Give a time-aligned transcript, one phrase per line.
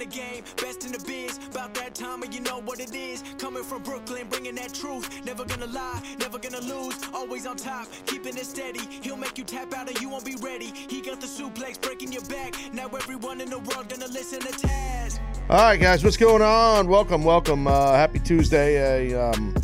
[0.00, 1.38] The game, best in the biz.
[1.50, 3.22] About that time and you know what it is.
[3.38, 5.08] Coming from Brooklyn, bringing that truth.
[5.24, 6.96] Never gonna lie, never gonna lose.
[7.12, 8.80] Always on top, keeping it steady.
[9.02, 10.72] He'll make you tap out and you won't be ready.
[10.88, 12.54] He got the suplex breaking your back.
[12.72, 15.20] Now everyone in the world gonna listen to Taz.
[15.50, 16.88] All right, guys, what's going on?
[16.88, 17.66] Welcome, welcome.
[17.66, 19.54] Uh, happy Tuesday, uh, um,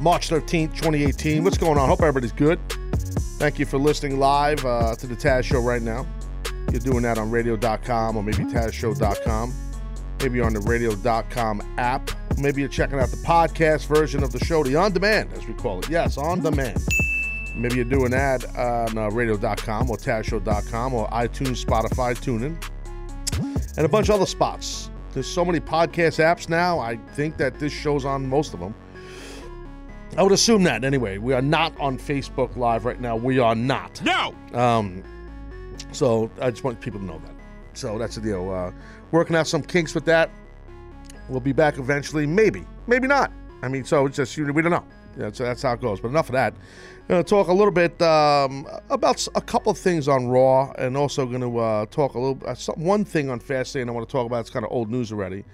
[0.00, 1.44] March 13th, 2018.
[1.44, 1.88] What's going on?
[1.88, 2.58] Hope everybody's good.
[3.38, 6.04] Thank you for listening live uh, to the Taz Show right now.
[6.72, 9.54] You're doing that on radio.com or maybe TazShow.com.
[10.20, 12.10] Maybe you're on the radio.com app.
[12.38, 15.52] Maybe you're checking out the podcast version of the show, the on demand, as we
[15.52, 15.90] call it.
[15.90, 16.82] Yes, on demand.
[17.54, 22.56] Maybe you're doing that on uh, radio.com or TazShow.com or iTunes, Spotify, TuneIn,
[23.76, 24.88] and a bunch of other spots.
[25.12, 26.78] There's so many podcast apps now.
[26.78, 28.74] I think that this show's on most of them.
[30.16, 31.18] I would assume that anyway.
[31.18, 33.16] We are not on Facebook Live right now.
[33.16, 34.00] We are not.
[34.02, 34.34] No.
[34.54, 35.02] Um,
[35.92, 37.34] so I just want people to know that.
[37.74, 38.50] So that's the deal.
[38.50, 38.72] Uh,
[39.10, 40.30] working out some kinks with that.
[41.28, 42.26] We'll be back eventually.
[42.26, 43.32] Maybe, maybe not.
[43.62, 44.84] I mean, so it's just we don't know.
[45.18, 46.00] Yeah, so that's how it goes.
[46.00, 46.54] But enough of that.
[47.08, 50.96] Going to talk a little bit um, about a couple of things on Raw, and
[50.96, 52.38] also going to uh, talk a little.
[52.46, 54.40] Uh, one thing on Fastlane I want to talk about.
[54.40, 55.44] It's kind of old news already.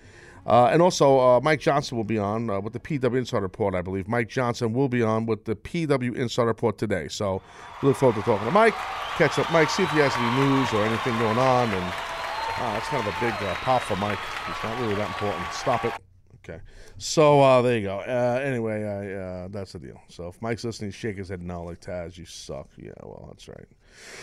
[0.49, 3.75] Uh, and also, uh, Mike Johnson will be on uh, with the PW Insider Report,
[3.75, 4.09] I believe.
[4.09, 7.07] Mike Johnson will be on with the PW Insider Report today.
[7.09, 7.43] So,
[7.83, 8.75] look forward to talking to Mike,
[9.19, 11.69] catch up Mike, see if he has any news or anything going on.
[11.69, 14.19] And uh, that's kind of a big uh, pop for Mike.
[14.49, 15.53] It's not really that important.
[15.53, 15.93] Stop it.
[16.37, 16.63] Okay.
[16.97, 17.99] So, uh, there you go.
[17.99, 20.01] Uh, anyway, I, that's the deal.
[20.09, 22.71] So, if Mike's listening, shake his head no, like Taz, you suck.
[22.79, 23.67] Yeah, well, that's right.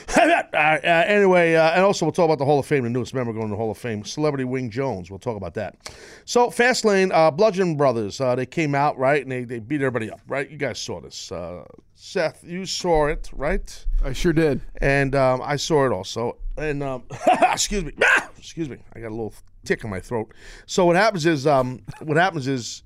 [0.18, 3.14] uh, uh, anyway, uh, and also we'll talk about the Hall of Fame, the newest
[3.14, 5.10] member going to the Hall of Fame, Celebrity Wing Jones.
[5.10, 5.76] We'll talk about that.
[6.26, 10.12] So, Fastlane, uh, Bludgeon Brothers, uh, they came out, right, and they, they beat everybody
[10.12, 10.50] up, right?
[10.50, 11.32] You guys saw this.
[11.32, 13.86] Uh, Seth, you saw it, right?
[14.04, 14.62] I sure did.
[14.78, 16.38] And um, I saw it also.
[16.58, 17.04] And, um,
[17.42, 17.94] excuse me,
[18.38, 20.32] excuse me, I got a little tick in my throat.
[20.68, 22.84] So, what happens is, um, what happens is,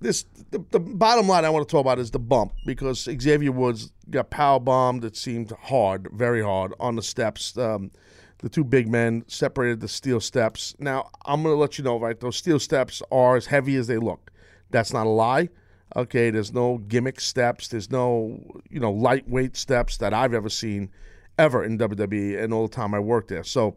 [0.00, 3.52] this the, the bottom line I want to talk about is the bump because Xavier
[3.52, 5.04] Woods got power bombed.
[5.04, 7.56] It seemed hard, very hard on the steps.
[7.58, 7.90] Um,
[8.38, 10.74] the two big men separated the steel steps.
[10.78, 12.18] Now I'm going to let you know, right?
[12.18, 14.30] Those steel steps are as heavy as they look.
[14.70, 15.48] That's not a lie.
[15.96, 17.68] Okay, there's no gimmick steps.
[17.68, 20.90] There's no you know lightweight steps that I've ever seen
[21.38, 23.44] ever in WWE and all the time I worked there.
[23.44, 23.76] So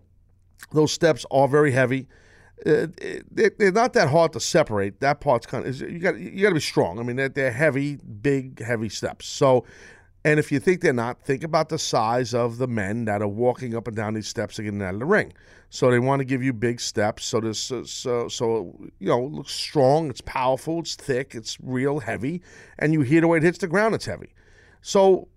[0.72, 2.08] those steps are very heavy.
[2.66, 2.88] Uh,
[3.32, 5.00] they- they're not that hard to separate.
[5.00, 7.00] That part's kind of you got you got to be strong.
[7.00, 9.26] I mean, they're, they're heavy, big, heavy steps.
[9.26, 9.66] So,
[10.24, 13.28] and if you think they're not, think about the size of the men that are
[13.28, 15.34] walking up and down these steps to get out of the ring.
[15.70, 17.26] So they want to give you big steps.
[17.26, 20.10] So this, so so you know, it looks strong.
[20.10, 20.80] It's powerful.
[20.80, 21.34] It's thick.
[21.34, 22.42] It's real heavy.
[22.78, 23.96] And you hear the way it hits the ground.
[23.96, 24.34] It's heavy.
[24.82, 25.30] So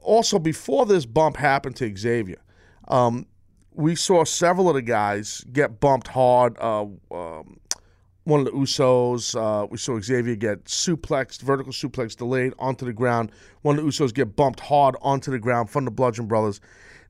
[0.00, 2.40] also before this bump happened to Xavier,
[2.88, 3.26] um,
[3.76, 6.56] we saw several of the guys get bumped hard.
[6.58, 7.60] Uh, um,
[8.24, 12.92] one of the Usos, uh, we saw Xavier get suplexed, vertical suplex delayed onto the
[12.92, 13.30] ground.
[13.62, 16.60] One of the Usos get bumped hard onto the ground from the Bludgeon Brothers.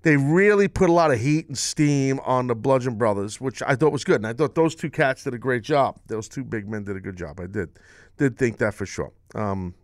[0.02, 3.76] They really put a lot of heat and steam on the Bludgeon Brothers, which I
[3.76, 4.16] thought was good.
[4.16, 5.98] And I thought those two cats did a great job.
[6.08, 7.40] Those two big men did a good job.
[7.40, 7.70] I did,
[8.18, 9.12] did think that for sure.
[9.34, 9.74] Um,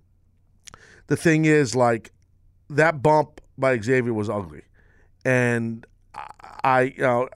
[1.06, 2.12] the thing is, like,
[2.68, 4.62] that bump by Xavier was ugly,
[5.24, 5.86] and
[6.64, 7.28] I, you know,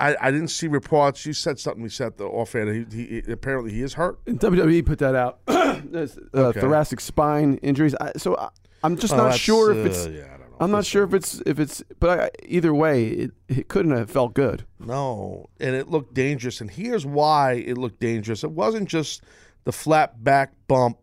[0.00, 1.24] I, I didn't see reports.
[1.26, 1.82] You said something.
[1.82, 2.72] We said the off air.
[2.72, 4.18] He, he apparently he is hurt.
[4.26, 5.40] And WWE put that out.
[5.94, 6.60] Uh, Okay.
[6.60, 7.94] Thoracic spine injuries.
[8.00, 8.48] I, so I,
[8.82, 10.06] I'm just Oh, not sure if it's.
[10.06, 10.56] uh, yeah, I don't know.
[10.60, 11.82] I'm not sure if it's if it's.
[12.00, 14.64] But I, either way, it, it couldn't have felt good.
[14.80, 16.60] No, and it looked dangerous.
[16.60, 18.42] And here's why it looked dangerous.
[18.44, 19.22] It wasn't just
[19.64, 20.98] the flat back bump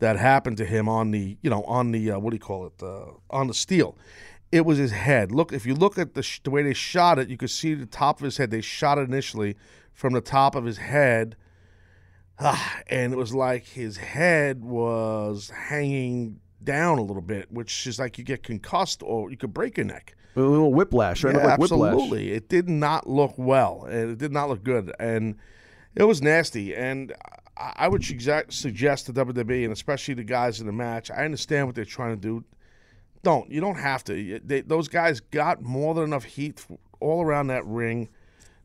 [0.00, 2.66] that happened to him on the, you know, on the uh, what do you call
[2.66, 3.96] it, uh, on the steel.
[4.50, 5.30] It was his head.
[5.30, 7.74] Look, if you look at the sh- the way they shot it, you could see
[7.74, 8.50] the top of his head.
[8.50, 9.56] They shot it initially
[9.92, 11.36] from the top of his head,
[12.38, 17.98] ah, and it was like his head was hanging down a little bit, which is
[17.98, 20.14] like you get concussed or you could break your neck.
[20.36, 21.34] A little whiplash, right?
[21.34, 21.92] Yeah, like whiplash.
[21.92, 22.32] absolutely.
[22.32, 25.36] It did not look well, and it did not look good, and
[25.96, 26.74] it was nasty.
[26.74, 27.12] And
[27.56, 31.10] I would suggest suggest to WWE and especially the guys in the match.
[31.10, 32.44] I understand what they're trying to do.
[33.22, 34.40] Don't you don't have to.
[34.44, 36.64] They, those guys got more than enough heat
[37.00, 38.08] all around that ring.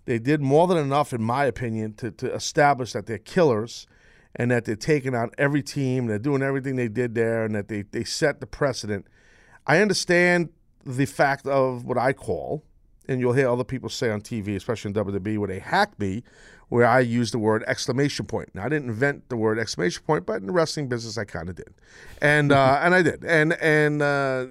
[0.06, 3.88] They did more than enough, in my opinion, to, to establish that they're killers
[4.36, 6.08] and that they're taking out every team.
[6.08, 9.08] They're doing everything they did there, and that they, they set the precedent.
[9.66, 10.50] I understand
[10.86, 12.64] the fact of what I call
[13.08, 16.24] and you'll hear other people say on TV, especially in WWE, where they hack me,
[16.70, 18.50] where I use the word exclamation point.
[18.54, 21.50] Now I didn't invent the word exclamation point, but in the wrestling business I kind
[21.50, 21.74] of did,
[22.22, 24.46] and uh, and I did, and and uh,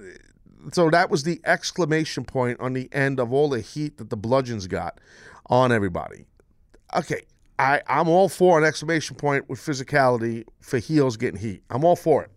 [0.73, 4.17] so that was the exclamation point on the end of all the heat that the
[4.17, 5.01] bludgeons got
[5.47, 6.25] on everybody.
[6.95, 7.23] Okay,
[7.59, 11.63] I I'm all for an exclamation point with physicality for heels getting heat.
[11.71, 12.31] I'm all for it,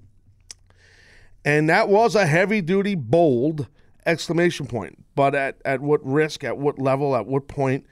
[1.43, 3.67] and that was a heavy duty, bold
[4.05, 5.03] exclamation point.
[5.15, 6.43] But at at what risk?
[6.43, 7.15] At what level?
[7.15, 7.85] At what point?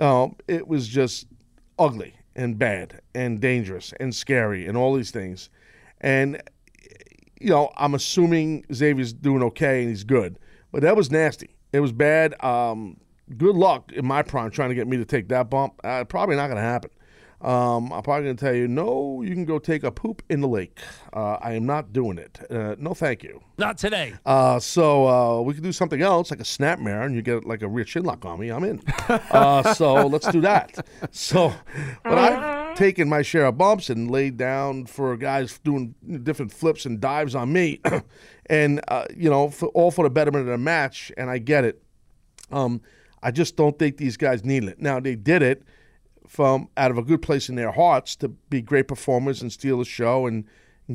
[0.00, 1.26] Um, it was just
[1.78, 5.50] ugly and bad and dangerous and scary and all these things.
[6.00, 6.42] And
[7.40, 10.38] you know, I'm assuming Xavier's doing okay and he's good,
[10.72, 11.54] but that was nasty.
[11.72, 12.42] It was bad.
[12.42, 12.98] Um,
[13.36, 15.80] good luck in my prime trying to get me to take that bump.
[15.84, 16.90] Uh, probably not going to happen.
[17.44, 20.40] Um, I'm probably going to tell you, no, you can go take a poop in
[20.40, 20.78] the lake.
[21.12, 22.40] Uh, I am not doing it.
[22.50, 23.42] Uh, no, thank you.
[23.58, 24.14] Not today.
[24.24, 27.44] Uh, so uh, we could do something else, like a snap mare, and you get
[27.44, 28.48] like a rear chin lock on me.
[28.48, 28.82] I'm in.
[29.08, 30.86] uh, so let's do that.
[31.10, 31.52] So,
[32.02, 36.86] but I've taken my share of bumps and laid down for guys doing different flips
[36.86, 37.78] and dives on me,
[38.46, 41.12] and uh, you know, for, all for the betterment of the match.
[41.18, 41.82] And I get it.
[42.50, 42.80] Um,
[43.22, 44.80] I just don't think these guys need it.
[44.80, 45.62] Now they did it
[46.34, 49.78] from out of a good place in their hearts to be great performers and steal
[49.78, 50.44] the show and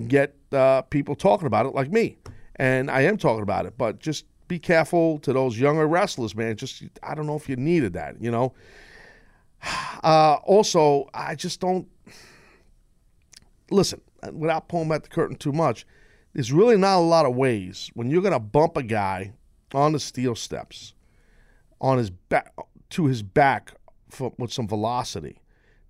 [0.09, 2.17] get uh, people talking about it like me.
[2.57, 6.57] And I am talking about it, but just be careful to those younger wrestlers, man.
[6.57, 8.53] Just I don't know if you needed that, you know.
[10.01, 11.85] Uh, also, I just don't
[13.69, 13.99] listen
[14.31, 15.85] without pulling back the curtain too much.
[16.33, 19.33] There's really not a lot of ways when you're gonna bump a guy
[19.73, 20.93] on the steel steps,
[21.81, 22.53] on his back
[22.91, 23.73] to his back
[24.09, 25.39] for, with some velocity.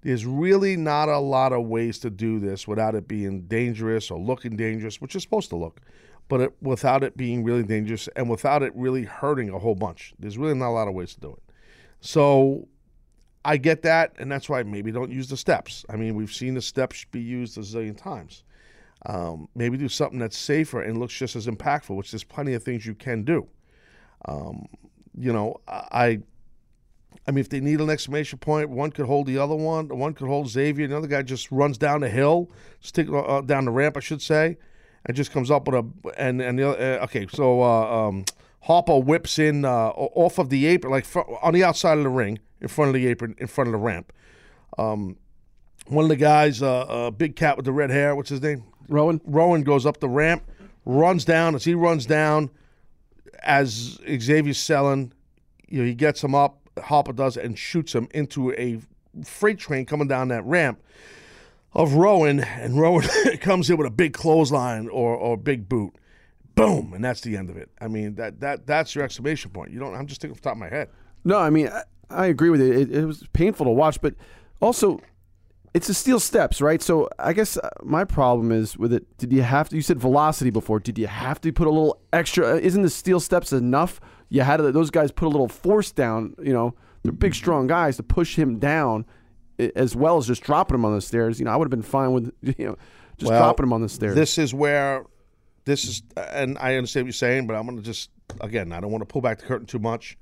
[0.02, 4.20] There's really not a lot of ways to do this without it being dangerous or
[4.20, 5.82] looking dangerous, which is supposed to look,
[6.30, 10.14] but it, without it being really dangerous and without it really hurting a whole bunch.
[10.18, 11.54] There's really not a lot of ways to do it.
[12.00, 12.68] So
[13.44, 15.86] I get that, and that's why maybe don't use the steps.
[15.90, 18.44] I mean, we've seen the steps be used a zillion times.
[19.06, 22.64] Um, maybe do something that's safer and looks just as impactful, which there's plenty of
[22.64, 23.48] things you can do.
[24.26, 24.66] Um,
[25.18, 26.22] you know, I
[27.28, 29.88] I mean, if they need an exclamation point, one could hold the other one.
[29.90, 30.86] One could hold Xavier.
[30.86, 34.58] Another guy just runs down the hill, stick uh, down the ramp, I should say,
[35.06, 35.86] and just comes up with a
[36.20, 37.28] and and the other, uh, okay.
[37.32, 38.26] So uh, um,
[38.62, 42.10] Harper whips in uh, off of the apron, like fr- on the outside of the
[42.10, 44.12] ring, in front of the apron, in front of the ramp.
[44.78, 45.18] Um,
[45.88, 48.64] one of the guys, uh, uh, big cat with the red hair, what's his name?
[48.88, 49.22] Rowan.
[49.26, 50.44] Rowan goes up the ramp,
[50.86, 51.56] runs down.
[51.56, 52.50] As he runs down,
[53.44, 55.14] as Xavier's selling,
[55.68, 56.69] you know, he gets him up.
[56.80, 58.80] Harper does and shoots him into a
[59.24, 60.82] freight train coming down that ramp
[61.74, 63.08] of Rowan, and Rowan
[63.42, 65.94] comes in with a big clothesline or or big boot.
[66.56, 67.70] Boom, and that's the end of it.
[67.80, 69.72] I mean that that that's your exclamation point.
[69.72, 69.94] You don't.
[69.96, 70.90] I'm just thinking off the top of my head.
[71.24, 72.76] No, I mean I, I agree with it.
[72.76, 72.92] it.
[72.92, 74.16] It was painful to watch, but
[74.62, 75.00] also
[75.74, 76.82] it's the steel steps, right?
[76.82, 79.06] So I guess uh, my problem is with it.
[79.20, 79.76] Did you have to?
[79.76, 80.80] You said velocity before.
[80.80, 82.56] Did you have to put a little extra?
[82.56, 84.02] uh, Isn't the steel steps enough?
[84.30, 86.36] You had to, those guys put a little force down.
[86.42, 87.38] You know, they're big, mm-hmm.
[87.38, 89.06] strong guys to push him down,
[89.76, 91.40] as well as just dropping him on the stairs.
[91.40, 92.78] You know, I would have been fine with you know
[93.18, 94.16] just Well, dropping him on the stairs.
[94.16, 95.06] This is where
[95.66, 98.10] this is, and I understand what you're saying, but I'm going to just
[98.42, 100.18] again, I don't want to pull back the curtain too much.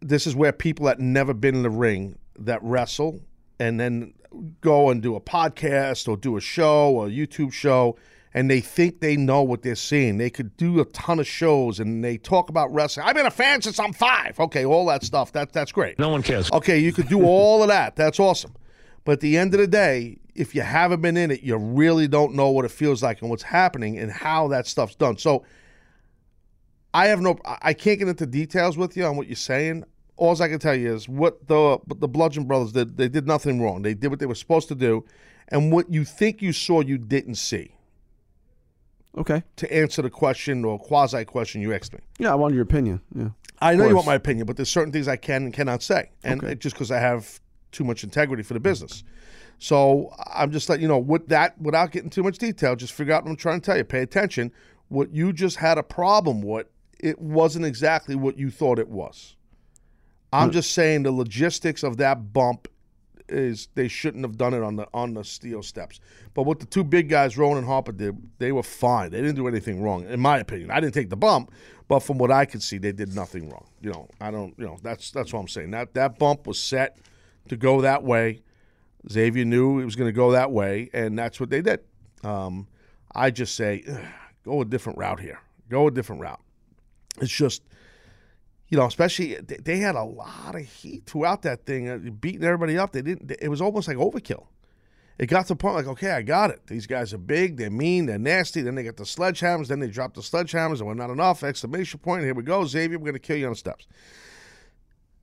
[0.00, 3.20] This is where people that never been in the ring that wrestle
[3.58, 4.14] and then
[4.60, 7.96] go and do a podcast or do a show or a YouTube show
[8.32, 10.18] and they think they know what they're seeing.
[10.18, 13.06] They could do a ton of shows and they talk about wrestling.
[13.06, 14.38] I've been a fan since I'm five.
[14.38, 15.32] Okay, all that stuff.
[15.32, 15.98] That that's great.
[15.98, 16.50] No one cares.
[16.52, 17.96] Okay, you could do all of that.
[17.96, 18.54] That's awesome.
[19.04, 22.06] But at the end of the day, if you haven't been in it, you really
[22.06, 25.16] don't know what it feels like and what's happening and how that stuff's done.
[25.16, 25.44] So
[26.94, 29.84] I have no I can't get into details with you on what you're saying.
[30.16, 32.96] All I can tell you is what the the Bludgeon Brothers did.
[32.96, 33.82] They did nothing wrong.
[33.82, 35.04] They did what they were supposed to do,
[35.48, 37.74] and what you think you saw, you didn't see.
[39.16, 39.42] Okay.
[39.56, 42.00] To answer the question or quasi question you asked me.
[42.18, 43.00] Yeah, I wanted your opinion.
[43.14, 43.30] Yeah.
[43.60, 46.10] I know you want my opinion, but there's certain things I can and cannot say,
[46.24, 46.54] and Okay.
[46.54, 47.40] just because I have
[47.72, 49.04] too much integrity for the business.
[49.58, 53.12] So I'm just letting you know with that, without getting too much detail, just figure
[53.12, 53.84] out what I'm trying to tell you.
[53.84, 54.50] Pay attention.
[54.88, 56.66] What you just had a problem with,
[56.98, 59.36] it wasn't exactly what you thought it was.
[60.32, 62.68] I'm just saying the logistics of that bump
[63.30, 66.00] is they shouldn't have done it on the on the steel steps.
[66.34, 69.10] But what the two big guys, Rowan and Harper, did, they were fine.
[69.10, 70.70] They didn't do anything wrong, in my opinion.
[70.70, 71.52] I didn't take the bump,
[71.88, 73.66] but from what I could see, they did nothing wrong.
[73.80, 74.54] You know, I don't.
[74.58, 75.70] You know, that's that's what I'm saying.
[75.70, 76.98] That that bump was set
[77.48, 78.42] to go that way.
[79.10, 81.80] Xavier knew it was going to go that way, and that's what they did.
[82.22, 82.68] Um,
[83.14, 83.84] I just say,
[84.44, 85.40] go a different route here.
[85.68, 86.40] Go a different route.
[87.20, 87.62] It's just
[88.70, 92.78] you know, especially they, had a lot of heat throughout that thing, uh, beating everybody
[92.78, 92.92] up.
[92.92, 93.32] They didn't.
[93.40, 94.46] It was almost like overkill.
[95.18, 96.66] It got to the point like, okay, I got it.
[96.68, 98.62] These guys are big, they're mean, they're nasty.
[98.62, 99.66] Then they get the sledgehammers.
[99.66, 101.42] Then they drop the sledgehammers, and we're not enough.
[101.42, 102.22] Exclamation point!
[102.24, 102.98] Here we go, Xavier.
[102.98, 103.86] We're going to kill you on the steps.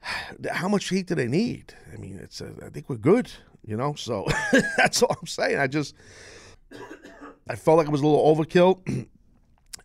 [0.52, 1.74] How much heat do they need?
[1.92, 2.42] I mean, it's.
[2.42, 3.32] Uh, I think we're good.
[3.66, 4.28] You know, so
[4.78, 5.58] that's all I'm saying.
[5.58, 5.96] I just,
[7.50, 9.08] I felt like it was a little overkill.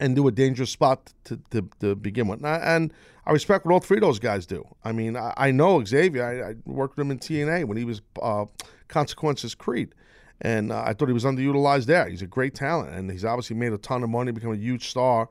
[0.02, 2.40] And do a dangerous spot to, to, to begin with.
[2.40, 2.92] And I, and
[3.24, 4.66] I respect what all three of those guys do.
[4.82, 6.24] I mean, I, I know Xavier.
[6.24, 8.46] I, I, worked with him in TNA when he was uh,
[8.88, 9.94] Consequences Creed.
[10.40, 12.08] And uh, I thought he was underutilized there.
[12.08, 14.88] He's a great talent, and he's obviously made a ton of money, become a huge
[14.88, 15.28] star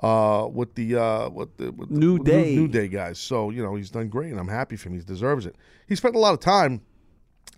[0.00, 2.54] uh, with the uh, with the with New the, Day.
[2.54, 3.18] New, New Day guys.
[3.18, 4.94] So you know he's done great, and I'm happy for him.
[4.94, 5.56] He deserves it.
[5.88, 6.82] He spent a lot of time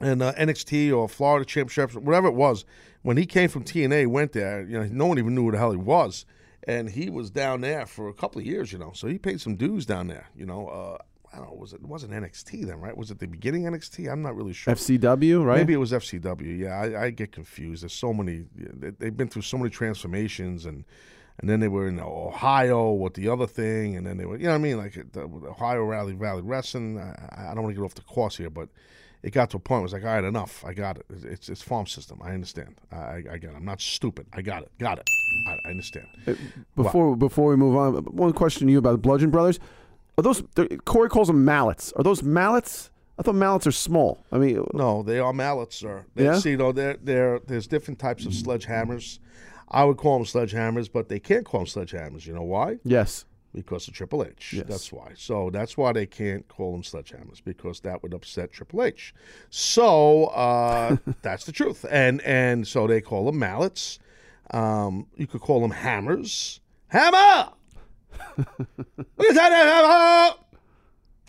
[0.00, 2.64] in uh, NXT or Florida Championship, whatever it was.
[3.02, 4.62] When he came from TNA, went there.
[4.62, 6.24] You know, no one even knew who the hell he was,
[6.66, 8.72] and he was down there for a couple of years.
[8.72, 10.28] You know, so he paid some dues down there.
[10.36, 10.98] You know, uh,
[11.32, 11.54] I don't know.
[11.54, 12.96] Was it, it wasn't NXT then, right?
[12.96, 14.10] Was it the beginning NXT?
[14.10, 14.74] I'm not really sure.
[14.74, 15.58] FCW, right?
[15.58, 16.58] Maybe it was FCW.
[16.58, 17.82] Yeah, I, I get confused.
[17.82, 18.44] There's so many.
[18.54, 20.84] They, they've been through so many transformations, and
[21.38, 24.44] and then they were in Ohio with the other thing, and then they were, you
[24.44, 26.98] know what I mean, like the, the Ohio Rally Valley Wrestling.
[26.98, 28.68] I, I don't want to get off the course here, but
[29.26, 29.78] it got to a point.
[29.78, 30.64] Where it was like, all right, enough.
[30.64, 31.06] I got it.
[31.24, 32.20] It's it's farm system.
[32.22, 32.76] I understand.
[32.92, 33.56] I, I, I got it.
[33.56, 34.26] I'm not stupid.
[34.32, 34.70] I got it.
[34.78, 35.10] Got it.
[35.48, 36.06] I, I understand.
[36.26, 36.34] Uh,
[36.76, 39.58] before before we move on, one question to you about the Bludgeon Brothers.
[40.16, 40.42] Are those
[40.84, 41.92] Corey calls them mallets?
[41.94, 42.90] Are those mallets?
[43.18, 44.24] I thought mallets are small.
[44.30, 46.04] I mean, uh, No, they are mallets, sir.
[46.14, 46.38] They, Yeah?
[46.38, 49.18] See, though, there, there, there's different types of sledgehammers.
[49.68, 52.26] I would call them sledgehammers, but they can't call them sledgehammers.
[52.26, 52.78] You know why?
[52.84, 53.24] yes.
[53.56, 54.52] Because of Triple H.
[54.52, 54.66] Yes.
[54.68, 55.12] That's why.
[55.16, 59.14] So that's why they can't call them sledgehammers because that would upset Triple H.
[59.48, 61.86] So uh, that's the truth.
[61.90, 63.98] And and so they call them mallets.
[64.50, 66.60] Um, you could call them hammers.
[66.88, 67.50] Hammer.
[68.36, 70.38] Look at that hammer.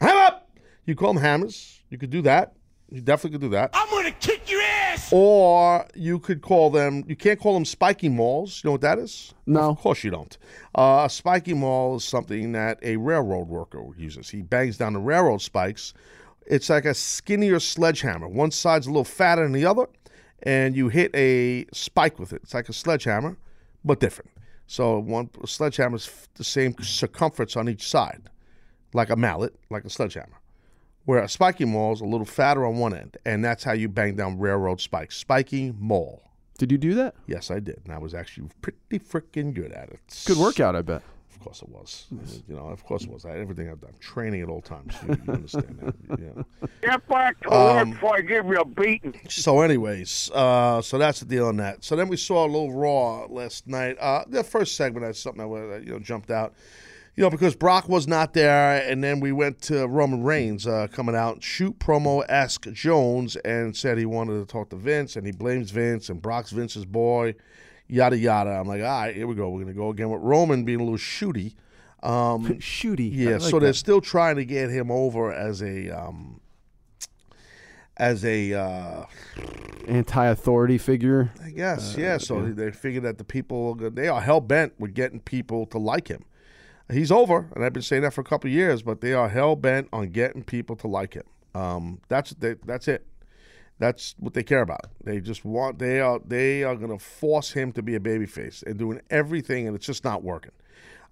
[0.02, 0.42] Hammer.
[0.86, 1.82] You call them hammers.
[1.90, 2.54] You could do that.
[2.90, 3.72] You definitely could do that.
[3.74, 5.12] I'm gonna kick your ass!
[5.12, 8.62] Or you could call them, you can't call them spiky mauls.
[8.64, 9.34] You know what that is?
[9.46, 9.70] No.
[9.72, 10.38] Of course you don't.
[10.76, 14.30] Uh, a spiky maul is something that a railroad worker uses.
[14.30, 15.94] He bangs down the railroad spikes.
[16.46, 18.28] It's like a skinnier sledgehammer.
[18.28, 19.88] One side's a little fatter than the other,
[20.44, 22.42] and you hit a spike with it.
[22.44, 23.38] It's like a sledgehammer,
[23.84, 24.32] but different.
[24.66, 28.30] So one a sledgehammer is f- the same circumference on each side,
[28.94, 30.40] like a mallet, like a sledgehammer
[31.08, 33.88] where a spiky maul is a little fatter on one end, and that's how you
[33.88, 35.16] bang down railroad spikes.
[35.16, 36.22] Spiky maul.
[36.58, 37.16] Did you do that?
[37.28, 40.24] Yes, I did, and I was actually pretty freaking good at it.
[40.26, 41.02] Good workout, I bet.
[41.34, 42.08] Of course it was.
[42.50, 43.24] You know, of course it was.
[43.24, 44.96] I, everything I've done, training at all times.
[45.08, 46.20] You, you understand that?
[46.20, 46.68] Yeah.
[46.82, 49.18] Get back to Um, work before I give you a beating.
[49.30, 51.86] So, anyways, uh, so that's the deal on that.
[51.86, 53.98] So then we saw a little Raw last night.
[53.98, 56.54] Uh, the first segment had something that uh, you know jumped out.
[57.18, 60.86] You know, because Brock was not there, and then we went to Roman Reigns uh,
[60.92, 65.26] coming out, shoot promo esque Jones, and said he wanted to talk to Vince, and
[65.26, 67.34] he blames Vince, and Brock's Vince's boy,
[67.88, 68.52] yada yada.
[68.52, 69.50] I'm like, all right, here we go.
[69.50, 71.56] We're gonna go again with Roman being a little shooty.
[72.04, 73.10] Um, Shooty.
[73.12, 73.62] yeah, like so that.
[73.62, 76.40] they're still trying to get him over as a um,
[77.98, 79.06] as a uh,
[79.88, 81.32] anti-authority figure.
[81.44, 82.20] I guess, yeah.
[82.20, 86.10] So they figured that the people they are hell bent with getting people to like
[86.10, 86.24] him.
[86.92, 88.82] He's over, and I've been saying that for a couple of years.
[88.82, 91.26] But they are hell bent on getting people to like him.
[91.54, 93.06] Um, that's they, that's it.
[93.80, 94.88] That's what they care about.
[95.04, 98.64] They just want they are they are going to force him to be a babyface
[98.64, 100.52] and doing everything, and it's just not working.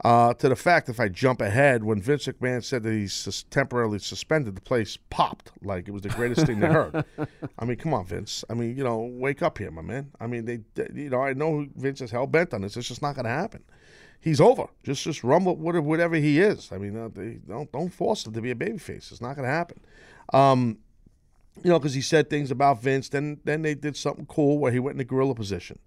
[0.03, 3.43] Uh, to the fact, if I jump ahead, when Vince McMahon said that he's sus-
[3.43, 7.05] temporarily suspended, the place popped like it was the greatest thing they heard.
[7.59, 8.43] I mean, come on, Vince.
[8.49, 10.11] I mean, you know, wake up here, my man.
[10.19, 12.75] I mean, they, they you know, I know Vince is hell bent on this.
[12.75, 13.63] It's just not going to happen.
[14.19, 14.67] He's over.
[14.83, 16.71] Just, just run with whatever, he is.
[16.71, 19.11] I mean, uh, they don't, don't force him to be a babyface.
[19.11, 19.79] It's not going to happen.
[20.33, 20.79] Um,
[21.63, 23.09] you know, because he said things about Vince.
[23.09, 25.79] Then, then they did something cool where he went in the gorilla position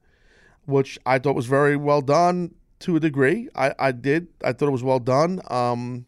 [0.68, 3.49] which I thought was very well done to a degree.
[3.54, 4.28] I, I did.
[4.44, 5.40] I thought it was well done.
[5.50, 6.04] Um,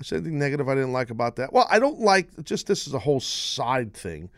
[0.00, 1.52] I said anything negative I didn't like about that.
[1.52, 4.30] Well, I don't like just this is a whole side thing.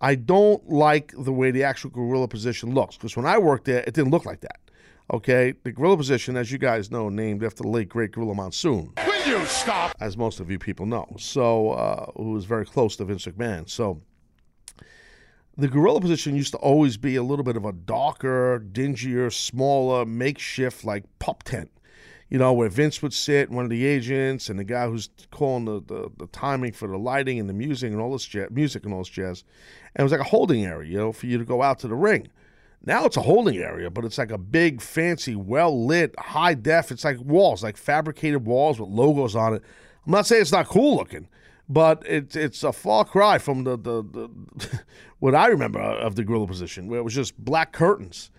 [0.00, 3.84] I don't like the way the actual gorilla position looks because when I worked there,
[3.86, 4.58] it didn't look like that.
[5.10, 8.92] Okay, the gorilla position, as you guys know, named after the late great Gorilla Monsoon
[9.04, 9.94] Will you stop?
[10.00, 11.06] as most of you people know.
[11.18, 13.68] So, uh, who was very close to Vince McMahon.
[13.68, 14.00] So,
[15.56, 20.06] the gorilla position used to always be a little bit of a darker, dingier, smaller,
[20.06, 21.70] makeshift like pup tent.
[22.30, 25.66] You know, where Vince would sit, one of the agents, and the guy who's calling
[25.66, 28.84] the, the, the timing for the lighting and the music and all this jazz, music
[28.86, 29.44] and all this jazz.
[29.94, 31.88] And it was like a holding area, you know, for you to go out to
[31.88, 32.28] the ring.
[32.84, 36.90] Now it's a holding area, but it's like a big, fancy, well lit, high def.
[36.90, 39.62] It's like walls, like fabricated walls with logos on it.
[40.04, 41.28] I'm not saying it's not cool looking,
[41.68, 44.80] but it's it's a far cry from the the, the
[45.20, 48.30] what I remember of the gorilla position, where it was just black curtains.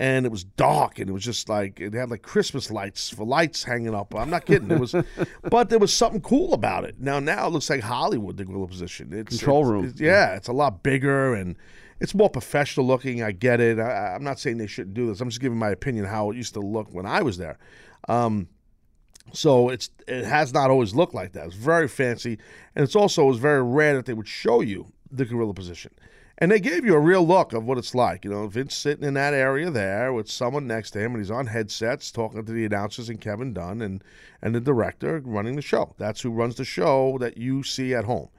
[0.00, 3.26] And it was dark, and it was just like it had like Christmas lights for
[3.26, 4.14] lights hanging up.
[4.14, 4.70] I'm not kidding.
[4.70, 4.94] It was,
[5.50, 7.00] but there was something cool about it.
[7.00, 8.36] Now, now it looks like Hollywood.
[8.36, 9.08] The gorilla position.
[9.12, 9.84] It's Control it's- room.
[9.86, 11.56] it's- yeah, it's a lot bigger and
[12.00, 13.22] it's more professional looking.
[13.22, 13.78] I get it.
[13.78, 15.20] I, I'm not saying they shouldn't do this.
[15.20, 17.58] I'm just giving my opinion how it used to look when I was there.
[18.08, 18.48] Um,
[19.32, 21.46] so it's it has not always looked like that.
[21.46, 22.38] It's very fancy,
[22.74, 25.92] and it's also it was very rare that they would show you the gorilla position,
[26.38, 28.24] and they gave you a real look of what it's like.
[28.24, 31.30] You know, Vince sitting in that area there with someone next to him, and he's
[31.30, 34.02] on headsets talking to the announcers and Kevin Dunn and
[34.40, 35.94] and the director running the show.
[35.98, 38.30] That's who runs the show that you see at home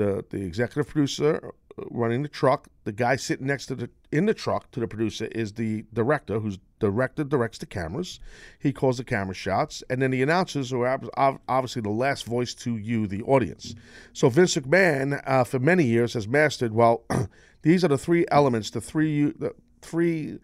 [0.00, 1.52] the the executive producer
[1.90, 5.26] running the truck, the guy sitting next to the in the truck to the producer
[5.26, 8.18] is the director who's director directs the cameras.
[8.58, 11.90] He calls the camera shots, and then the announcers who are ob- ob- obviously the
[11.90, 13.74] last voice to you, the audience.
[14.12, 16.72] So Vince McMahon, uh, for many years, has mastered.
[16.72, 17.04] Well,
[17.62, 20.38] these are the three elements, the three the three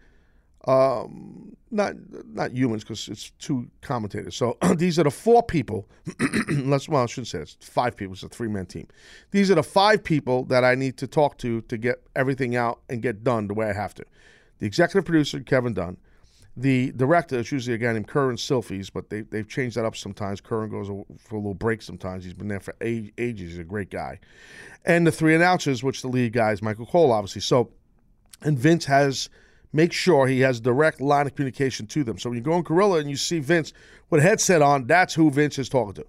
[0.67, 1.95] um, not
[2.27, 4.35] not humans because it's two commentators.
[4.35, 5.87] So these are the four people.
[6.49, 8.13] let's well, I shouldn't say it's five people.
[8.13, 8.87] It's a three man team.
[9.31, 12.79] These are the five people that I need to talk to to get everything out
[12.89, 14.05] and get done the way I have to.
[14.59, 15.97] The executive producer Kevin Dunn,
[16.55, 19.95] the director is usually a guy named Kerwin Silfies, but they they've changed that up
[19.95, 20.41] sometimes.
[20.41, 22.23] Curran goes for a little break sometimes.
[22.23, 23.51] He's been there for a- ages.
[23.51, 24.19] He's a great guy,
[24.85, 27.41] and the three announcers, which the lead guy is Michael Cole, obviously.
[27.41, 27.71] So,
[28.41, 29.29] and Vince has
[29.77, 32.17] make sure he has direct line of communication to them.
[32.17, 33.73] So when you go on Gorilla and you see Vince
[34.09, 36.05] with a headset on, that's who Vince is talking to.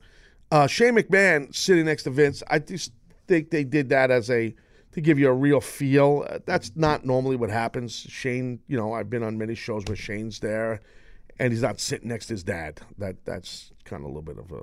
[0.50, 2.92] Uh, Shane McMahon sitting next to Vince, I just
[3.26, 4.54] think they did that as a
[4.92, 6.24] to give you a real feel.
[6.26, 7.94] Uh, that's not normally what happens.
[7.94, 10.80] Shane, you know, I've been on many shows where Shane's there,
[11.38, 12.80] and he's not sitting next to his dad.
[12.96, 14.62] That that's kind of a little bit of a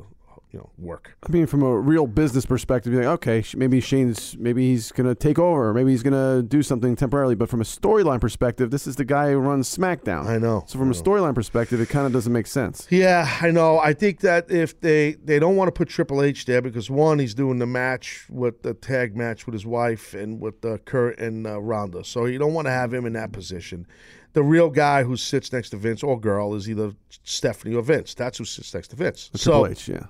[0.55, 1.17] you know work.
[1.27, 5.07] I mean, from a real business perspective, you're like, okay, maybe Shane's, maybe he's going
[5.07, 7.35] to take over, maybe he's going to do something temporarily.
[7.35, 10.25] But from a storyline perspective, this is the guy who runs SmackDown.
[10.25, 12.87] I know, So from a storyline perspective, it kind of doesn't make sense.
[12.89, 13.79] Yeah, I know.
[13.79, 17.19] I think that if they they don't want to put Triple H there because one,
[17.19, 21.19] he's doing the match with the tag match with his wife and with uh, Kurt
[21.19, 23.85] and uh, Ronda, so you don't want to have him in that position.
[24.31, 26.91] The real guy who sits next to Vince or girl is either
[27.23, 28.13] Stephanie or Vince.
[28.13, 29.29] That's who sits next to Vince.
[29.29, 30.07] Triple so, H, yeah.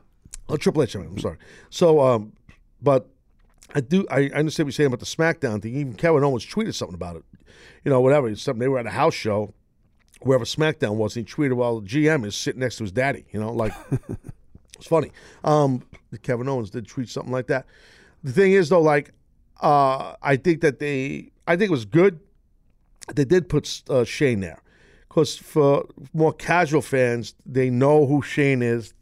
[0.48, 0.96] Oh, Triple H.
[0.96, 1.38] I mean, I'm sorry.
[1.70, 2.34] So, um,
[2.82, 3.08] but
[3.74, 4.06] I do.
[4.10, 5.76] I I understand what you're saying about the SmackDown thing.
[5.76, 7.24] Even Kevin Owens tweeted something about it.
[7.84, 8.30] You know, whatever.
[8.30, 9.54] It's something they were at a house show,
[10.22, 11.16] wherever SmackDown was.
[11.16, 13.74] And he tweeted, "Well, the GM is sitting next to his daddy." You know, like
[14.78, 15.12] it's funny.
[15.44, 15.84] Um,
[16.22, 17.66] Kevin Owens did tweet something like that.
[18.24, 19.14] The thing is, though, like
[19.62, 22.20] uh, I think that they, I think it was good.
[23.14, 24.62] They did put uh, Shane there
[25.08, 28.94] because for more casual fans, they know who Shane is.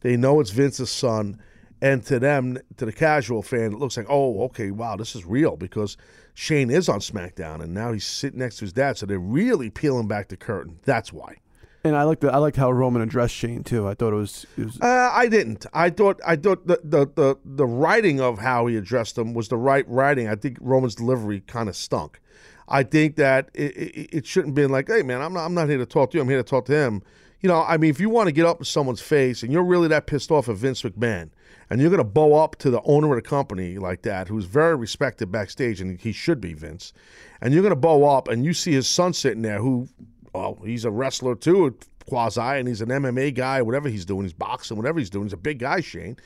[0.00, 1.40] They know it's Vince's son.
[1.82, 5.24] And to them, to the casual fan, it looks like, oh, okay, wow, this is
[5.24, 5.96] real because
[6.34, 8.98] Shane is on SmackDown and now he's sitting next to his dad.
[8.98, 10.78] So they're really peeling back the curtain.
[10.84, 11.36] That's why.
[11.82, 13.88] And I like the I liked how Roman addressed Shane too.
[13.88, 15.64] I thought it was, it was Uh, I didn't.
[15.72, 19.48] I thought I thought the, the the the writing of how he addressed him was
[19.48, 20.28] the right writing.
[20.28, 22.20] I think Roman's delivery kind of stunk.
[22.68, 25.54] I think that it, it, it shouldn't have been like, hey man, I'm not I'm
[25.54, 26.22] not here to talk to you.
[26.22, 27.02] I'm here to talk to him.
[27.40, 29.64] You know, I mean, if you want to get up in someone's face and you're
[29.64, 31.30] really that pissed off at Vince McMahon
[31.70, 34.44] and you're going to bow up to the owner of the company like that, who's
[34.44, 36.92] very respected backstage and he should be Vince,
[37.40, 39.88] and you're going to bow up and you see his son sitting there who,
[40.34, 41.74] well, he's a wrestler too,
[42.06, 45.32] quasi, and he's an MMA guy, whatever he's doing, he's boxing, whatever he's doing, he's
[45.32, 46.18] a big guy, Shane.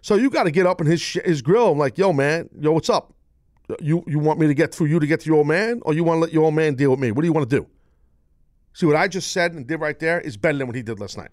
[0.00, 1.72] So you got to get up in his sh- his grill.
[1.72, 3.12] I'm like, yo, man, yo, what's up?
[3.80, 5.92] You you want me to get through you to get to your old man, or
[5.92, 7.10] you want to let your old man deal with me?
[7.12, 7.66] What do you want to do?
[8.72, 10.98] See what I just said and did right there is better than what he did
[11.00, 11.32] last night.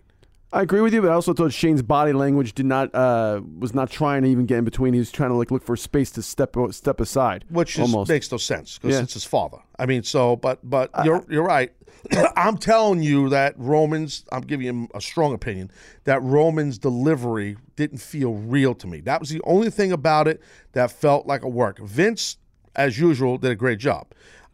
[0.51, 3.75] I agree with you, but I also thought Shane's body language did not uh, was
[3.75, 4.93] not trying to even get in between.
[4.93, 8.09] He was trying to like look for space to step step aside, which almost.
[8.09, 9.03] makes no sense because Yeah.
[9.03, 9.59] it's his father.
[9.77, 11.71] I mean, so but but you're you're right.
[12.35, 14.25] I'm telling you that Roman's.
[14.31, 15.69] I'm giving him a strong opinion
[16.05, 19.01] that Roman's delivery didn't feel real to me.
[19.01, 21.77] That was the only thing about it that felt like a work.
[21.77, 22.37] Vince,
[22.75, 24.07] as usual, did a great job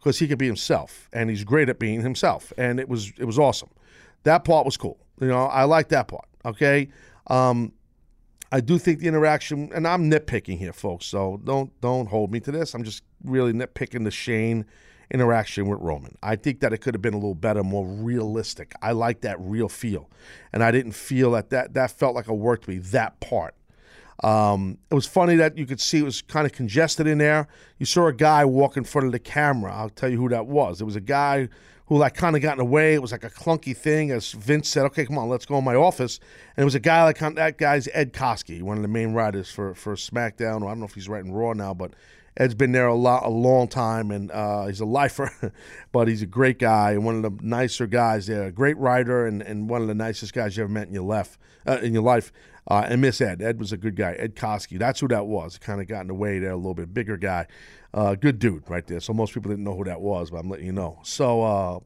[0.06, 3.24] because he could be himself and he's great at being himself, and it was it
[3.24, 3.70] was awesome.
[4.22, 5.00] That part was cool.
[5.20, 6.28] You know, I like that part.
[6.44, 6.90] Okay.
[7.26, 7.72] Um,
[8.52, 11.06] I do think the interaction, and I'm nitpicking here, folks.
[11.06, 12.72] So don't don't hold me to this.
[12.72, 14.64] I'm just really nitpicking the Shane
[15.10, 16.16] interaction with Roman.
[16.22, 18.74] I think that it could have been a little better, more realistic.
[18.80, 20.08] I like that real feel,
[20.52, 22.78] and I didn't feel that that that felt like a work to me.
[22.78, 23.56] That part.
[24.24, 27.48] Um, it was funny that you could see it was kind of congested in there.
[27.78, 29.74] You saw a guy walk in front of the camera.
[29.74, 30.80] I'll tell you who that was.
[30.80, 31.48] It was a guy
[31.86, 32.94] who like kind of got in the way.
[32.94, 34.10] It was like a clunky thing.
[34.10, 36.18] As Vince said, "Okay, come on, let's go in my office."
[36.56, 39.50] And it was a guy like that guy's Ed Koskey, one of the main writers
[39.50, 40.64] for for SmackDown.
[40.64, 41.92] I don't know if he's writing Raw now, but
[42.36, 45.52] Ed's been there a lot, a long time, and uh, he's a lifer,
[45.92, 48.44] but he's a great guy and one of the nicer guys there.
[48.44, 51.04] A great writer and, and one of the nicest guys you ever met in your
[51.04, 51.38] life.
[51.66, 52.32] Uh, in your life,
[52.68, 53.42] uh, and Miss Ed.
[53.42, 54.12] Ed was a good guy.
[54.12, 54.78] Ed Koskey.
[54.78, 55.58] That's who that was.
[55.58, 56.92] Kind of got in the way there a little bit.
[56.92, 57.46] Bigger guy.
[57.94, 59.00] Uh, good dude right there.
[59.00, 60.98] So most people didn't know who that was, but I'm letting you know.
[61.02, 61.80] So, uh,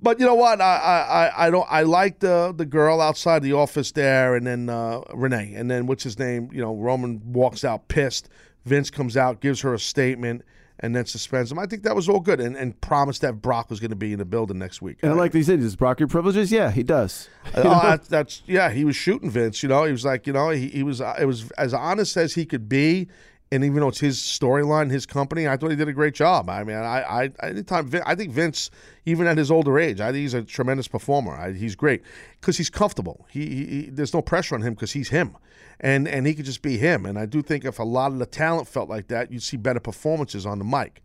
[0.00, 0.60] but you know what?
[0.60, 1.66] I, I, I don't.
[1.70, 5.86] I like the the girl outside the office there, and then uh, Renee, and then
[5.86, 6.50] what's his name?
[6.52, 8.28] You know, Roman walks out pissed.
[8.64, 10.42] Vince comes out, gives her a statement,
[10.80, 11.58] and then suspends him.
[11.58, 14.12] I think that was all good, and, and promised that Brock was going to be
[14.12, 14.98] in the building next week.
[15.02, 16.52] And like they said, does Brock your privileges?
[16.52, 17.28] Yeah, he does.
[17.54, 18.70] oh, that, that's yeah.
[18.70, 19.62] He was shooting Vince.
[19.62, 21.00] You know, he was like, you know, he, he was.
[21.00, 23.08] Uh, it was as honest as he could be.
[23.52, 26.50] And even though it's his storyline, his company, I thought he did a great job.
[26.50, 28.70] I mean, I, I, anytime, I think Vince,
[29.04, 31.32] even at his older age, I think he's a tremendous performer.
[31.32, 32.02] I, he's great
[32.40, 33.24] because he's comfortable.
[33.30, 35.36] He, he, there's no pressure on him because he's him,
[35.78, 37.06] and and he could just be him.
[37.06, 39.56] And I do think if a lot of the talent felt like that, you'd see
[39.56, 41.00] better performances on the mic.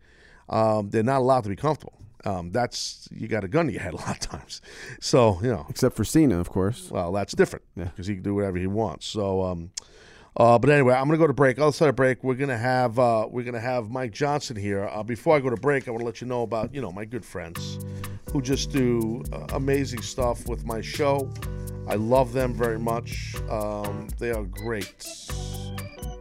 [0.48, 1.94] Um, they're not allowed to be comfortable.
[2.24, 4.60] Um, that's you got a gun to your head a lot of times.
[5.00, 6.90] So you know, Except for Cena, of course.
[6.90, 9.06] well, that's different because he can do whatever he wants.
[9.06, 9.70] So, um,
[10.36, 11.58] uh, but anyway, I'm gonna go to break.
[11.58, 14.88] Other side of break, we're gonna have uh, we're gonna have Mike Johnson here.
[14.90, 16.90] Uh, before I go to break, I want to let you know about you know
[16.90, 17.78] my good friends
[18.32, 21.30] who just do uh, amazing stuff with my show.
[21.88, 23.34] I love them very much.
[23.50, 25.06] Um, they are great.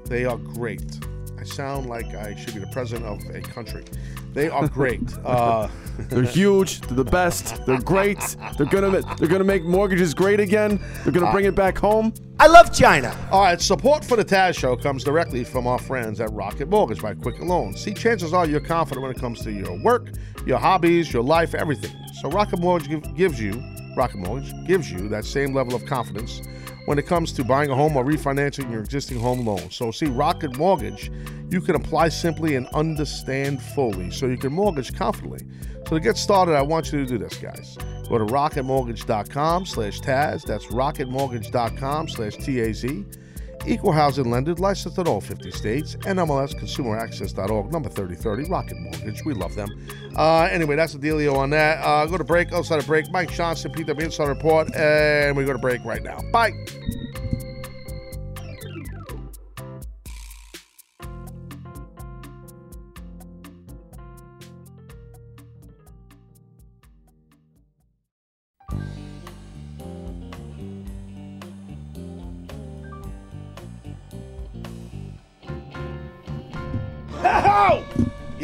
[0.06, 1.00] They are great.
[1.40, 3.86] I sound like I should be the president of a country.
[4.34, 5.02] They are great.
[5.26, 5.68] Uh,
[6.10, 6.82] They're huge.
[6.82, 7.64] They're the best.
[7.66, 8.18] They're great.
[8.58, 10.80] They're gonna they're gonna make mortgages great again.
[11.04, 12.14] They're gonna bring it back home.
[12.40, 13.16] I love China.
[13.32, 17.02] All right, support for the Taz Show comes directly from our friends at Rocket Mortgage
[17.02, 17.80] by Quicken Loans.
[17.82, 20.10] See, chances are you're confident when it comes to your work,
[20.46, 21.96] your hobbies, your life, everything.
[22.22, 23.62] So Rocket Mortgage give, gives you
[23.96, 26.42] Rocket Mortgage gives you that same level of confidence
[26.86, 29.70] when it comes to buying a home or refinancing your existing home loan.
[29.70, 31.12] So see, Rocket Mortgage,
[31.50, 35.46] you can apply simply and understand fully, so you can mortgage confidently.
[35.88, 37.78] So to get started, I want you to do this, guys.
[38.08, 40.44] Go to rocketmortgage.com slash Taz.
[40.44, 43.06] That's rocketmortgage.com slash T-A-Z.
[43.66, 49.24] Equal housing lender, licensed in all 50 states, NMLS consumeraccess.org, number 3030, Rocket Mortgage.
[49.24, 49.70] We love them.
[50.16, 51.84] Uh, anyway, that's the dealio on that.
[51.84, 53.10] Uh, go to break, outside of break.
[53.12, 56.20] Mike Johnson, PW Insider Report, and we go to break right now.
[56.32, 56.52] Bye.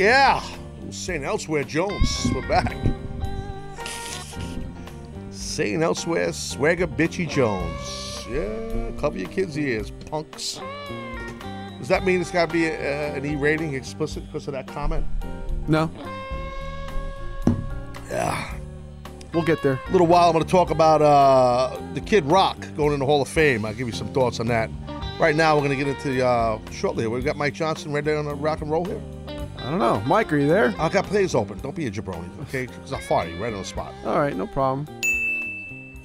[0.08, 0.42] Yeah.
[0.90, 1.22] St.
[1.26, 2.28] Elsewhere Jones.
[2.34, 2.74] We're back.
[5.32, 5.84] St.
[5.84, 8.26] Elsewhere Swagger Bitchy Jones.
[8.32, 10.62] Yeah, cover your kids' ears, punks.
[11.78, 14.66] Does that mean it's got to be a, an E rating explicit because of that
[14.68, 15.06] comment?
[15.68, 15.92] No,
[18.10, 18.54] Yeah.
[19.34, 19.78] we'll get there.
[19.90, 23.06] A little while, I'm going to talk about uh, the Kid Rock going in the
[23.06, 23.66] Hall of Fame.
[23.66, 24.70] I'll give you some thoughts on that.
[25.20, 27.08] Right now, we're going to get into uh, shortly.
[27.08, 29.02] We've got Mike Johnson right there on the rock and roll here.
[29.68, 30.02] I don't know.
[30.08, 30.74] Mike, are you there?
[30.80, 31.60] I've got plays open.
[31.60, 32.68] Don't be a jabroni, okay?
[32.68, 33.94] Because I'll fire you right on the spot.
[34.06, 34.86] All right, no problem.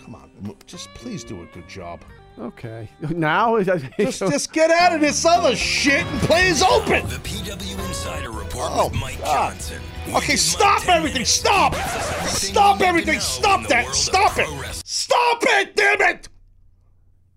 [0.03, 2.01] Come on, just please do a good job.
[2.41, 2.89] Okay.
[3.11, 7.07] Now, Just, just get out of this other shit and plays open.
[7.07, 9.53] The PW Insider Report Oh, with Mike God.
[9.53, 9.81] Johnson.
[10.13, 11.25] Okay, stop everything.
[11.25, 11.75] Stop.
[11.75, 13.21] Everything Stop we everything.
[13.21, 13.95] Stop that.
[13.95, 14.49] Stop it.
[14.85, 15.77] Stop it.
[15.77, 16.29] Damn it.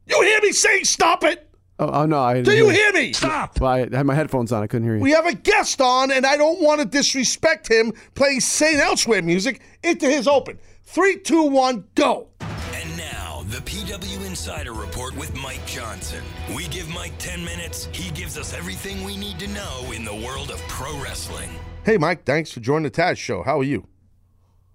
[0.08, 1.52] You hear me saying stop it?
[1.80, 3.14] Oh, oh, no, I Do you hear me?
[3.14, 3.60] Stop.
[3.60, 4.64] Well, I had my headphones on.
[4.64, 5.02] I couldn't hear you.
[5.02, 8.78] We have a guest on, and I don't want to disrespect him playing St.
[8.78, 10.60] Elsewhere music into his open.
[10.84, 12.30] Three, two, one, go.
[12.42, 16.24] And now, the PW Insider Report with Mike Johnson.
[16.56, 17.90] We give Mike 10 minutes.
[17.92, 21.50] He gives us everything we need to know in the world of pro wrestling.
[21.84, 23.44] Hey, Mike, thanks for joining the Taz Show.
[23.44, 23.88] How are you?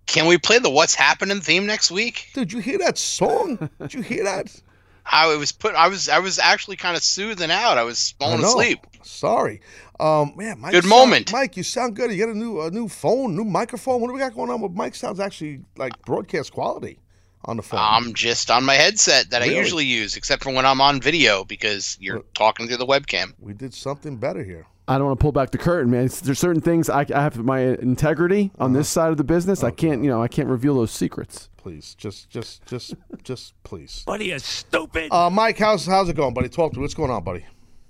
[0.06, 2.30] Can we play the What's Happening theme next week?
[2.34, 3.70] Did you hear that song?
[3.80, 4.60] Did you hear that?
[5.12, 5.74] I was put.
[5.74, 6.08] I was.
[6.08, 7.78] I was actually kind of soothing out.
[7.78, 8.48] I was falling know.
[8.48, 8.86] asleep.
[9.02, 9.60] Sorry.
[9.98, 11.32] Um, man, Mike Good sound- moment.
[11.32, 12.10] Mike, you sound good.
[12.12, 14.00] You got a new a new phone, new microphone.
[14.00, 14.94] What do we got going on with Mike?
[14.94, 17.00] Sounds actually like broadcast quality
[17.44, 17.80] on the phone.
[17.82, 19.56] I'm just on my headset that Really?
[19.56, 23.32] I usually use, except for when I'm on video because you're talking through the webcam.
[23.38, 24.66] we did something better here.
[24.90, 26.06] I don't want to pull back the curtain, man.
[26.06, 29.62] It's- there's certain things I, I have my integrity on this side of the business.
[29.62, 31.48] I can't, you know, I can't reveal those secrets.
[31.56, 34.02] Please, just, just, just, just, please.
[34.06, 35.12] Buddy is stupid.
[35.12, 36.48] Uh, Mike, how's how's it going, buddy?
[36.48, 36.82] Talk to me.
[36.82, 37.44] What's going on, buddy?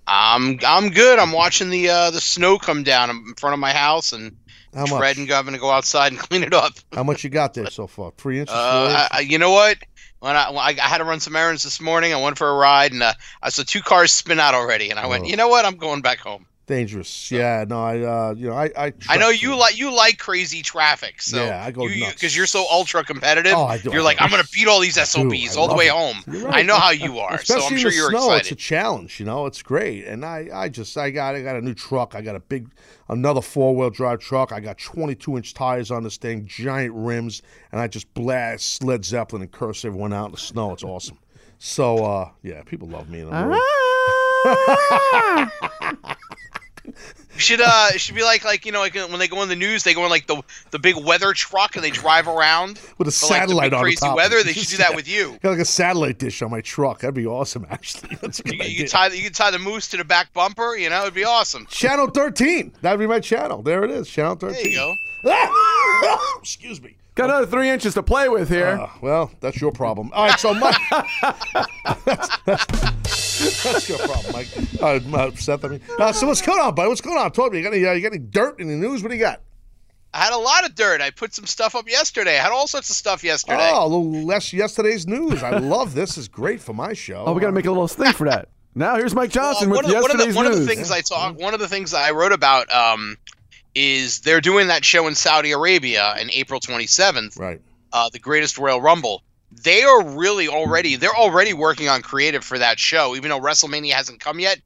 [0.06, 1.18] I'm I'm good.
[1.20, 4.36] I'm watching the uh, the snow come down in front of my house, and
[4.74, 4.98] How much?
[4.98, 6.72] dreading having to go outside and clean it up.
[6.92, 8.12] How much you got there so far?
[8.18, 8.54] Three inches.
[8.54, 9.08] Uh.
[9.12, 9.78] I, I- you know what?
[10.18, 12.48] When I, when I I had to run some errands this morning, I went for
[12.50, 15.28] a ride, and uh, I saw two cars spin out already, and I went, Oh.
[15.28, 15.64] you know what?
[15.64, 16.44] I'm going back home.
[16.70, 17.32] Dangerous.
[17.32, 17.64] Yeah.
[17.68, 17.82] No.
[17.82, 17.98] I.
[18.00, 18.34] Uh.
[18.36, 18.54] You know.
[18.54, 18.70] I.
[18.76, 22.14] I, I know you like you like crazy traffic, so Yeah, I go you nuts.
[22.14, 23.54] because you're so ultra competitive.
[23.56, 23.90] Oh, I do.
[23.90, 24.22] You're I like.
[24.22, 25.92] I'm gonna beat all these SOBs all the way it.
[25.92, 26.18] home.
[26.30, 28.40] You're I know how you are, so I'm in sure the you're snow, excited.
[28.42, 29.18] it's a challenge.
[29.18, 30.04] You know, it's great.
[30.06, 32.14] And I, I just, I got, I got a new truck.
[32.14, 32.68] I got a big,
[33.08, 34.52] another four wheel drive truck.
[34.52, 39.04] I got 22 inch tires on this thing, giant rims, and I just blast Led
[39.04, 40.72] Zeppelin and curse everyone out in the snow.
[40.72, 41.18] It's awesome.
[41.58, 43.58] So, uh, yeah, people love me in the road.
[47.36, 49.56] Should uh, it should be like like you know like when they go in the
[49.56, 53.06] news, they go in like the the big weather truck and they drive around with
[53.06, 54.16] a like, satellite big on crazy the top.
[54.16, 54.42] weather.
[54.42, 55.38] They should do that with you.
[55.42, 57.00] Got like a satellite dish on my truck.
[57.00, 58.16] That'd be awesome, actually.
[58.20, 60.32] That's a good You, you tie the- you can tie the moose to the back
[60.32, 60.76] bumper.
[60.76, 61.66] You know, it'd be awesome.
[61.66, 62.72] Channel 13.
[62.82, 63.62] That'd be my channel.
[63.62, 64.08] There it is.
[64.08, 64.62] Channel 13.
[64.62, 64.76] There you
[66.02, 66.16] go.
[66.40, 66.96] Excuse me.
[67.20, 68.80] Got another three inches to play with here.
[68.80, 70.10] Uh, well, that's your problem.
[70.14, 70.74] All right, so Mike,
[72.06, 74.48] that's, that's, that's your problem, Mike.
[74.80, 76.88] Uh, uh, Seth, I mean, uh, so what's going on, buddy?
[76.88, 77.30] What's going on?
[77.32, 77.58] Talk to me.
[77.58, 79.02] You got any, uh, you got any dirt in the news?
[79.02, 79.42] What do you got?
[80.14, 81.02] I had a lot of dirt.
[81.02, 82.38] I put some stuff up yesterday.
[82.38, 83.68] I had all sorts of stuff yesterday.
[83.70, 85.42] Oh, a little less yesterday's news.
[85.42, 86.16] I love this.
[86.16, 87.24] Is great for my show.
[87.26, 88.48] oh, we got to make a little thing for that.
[88.74, 90.58] Now here's Mike Johnson Well, with one, of, one, of yesterday's the, one of the
[90.60, 90.68] news.
[90.68, 93.18] things I talk, one of the things I wrote about, um,
[93.74, 97.60] is they're doing that show in Saudi Arabia in April 27th, right.
[97.92, 99.22] uh, the Greatest Royal Rumble.
[99.52, 103.92] They are really already they're already working on creative for that show, even though WrestleMania
[103.92, 104.60] hasn't come yet.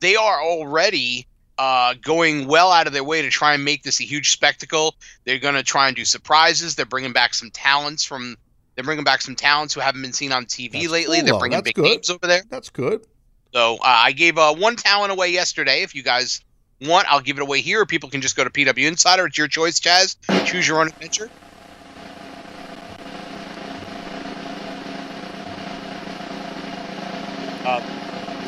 [0.00, 1.26] They are already
[1.58, 4.94] uh, going well out of their way to try and make this a huge spectacle.
[5.24, 6.74] They're going to try and do surprises.
[6.74, 8.36] They're bringing back some talents from.
[8.74, 11.16] They're bringing back some talents who haven't been seen on TV That's lately.
[11.16, 11.84] cool, they're bringing That's big good.
[11.84, 12.42] names over there.
[12.50, 13.06] That's good.
[13.54, 15.80] So uh, I gave uh, one talent away yesterday.
[15.80, 16.44] If you guys
[16.80, 17.84] want, I'll give it away here.
[17.86, 19.26] People can just go to PW Insider.
[19.26, 20.16] It's your choice, Chaz.
[20.46, 21.30] Choose your own adventure.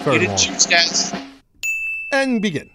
[0.09, 1.29] Very you didn't choose Chaz.
[2.13, 2.71] And begin.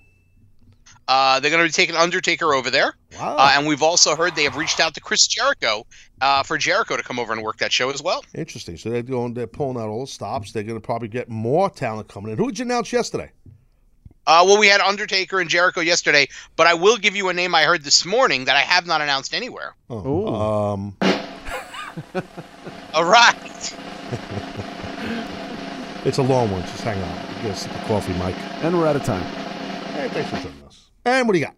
[1.08, 2.94] Uh, they're going to be taking Undertaker over there.
[3.20, 3.36] Wow.
[3.38, 5.86] Uh, and we've also heard they have reached out to Chris Jericho
[6.22, 8.24] uh, for Jericho to come over and work that show as well.
[8.36, 8.78] Interesting.
[8.78, 9.34] So they're going.
[9.34, 10.52] They're pulling out all the stops.
[10.52, 12.38] They're going to probably get more talent coming in.
[12.38, 13.32] Who did you announce yesterday?
[14.26, 17.54] Uh, well, we had Undertaker and Jericho yesterday, but I will give you a name
[17.54, 19.76] I heard this morning that I have not announced anywhere.
[19.90, 20.28] Oh, Ooh.
[20.28, 20.96] um,
[22.94, 23.76] All right.
[26.06, 26.62] it's a long one.
[26.62, 27.44] Just hang on.
[27.44, 28.36] Get a sip of coffee, Mike.
[28.64, 29.24] and we're out of time.
[29.94, 30.90] Hey, thanks for joining us.
[31.06, 31.56] And what do you got?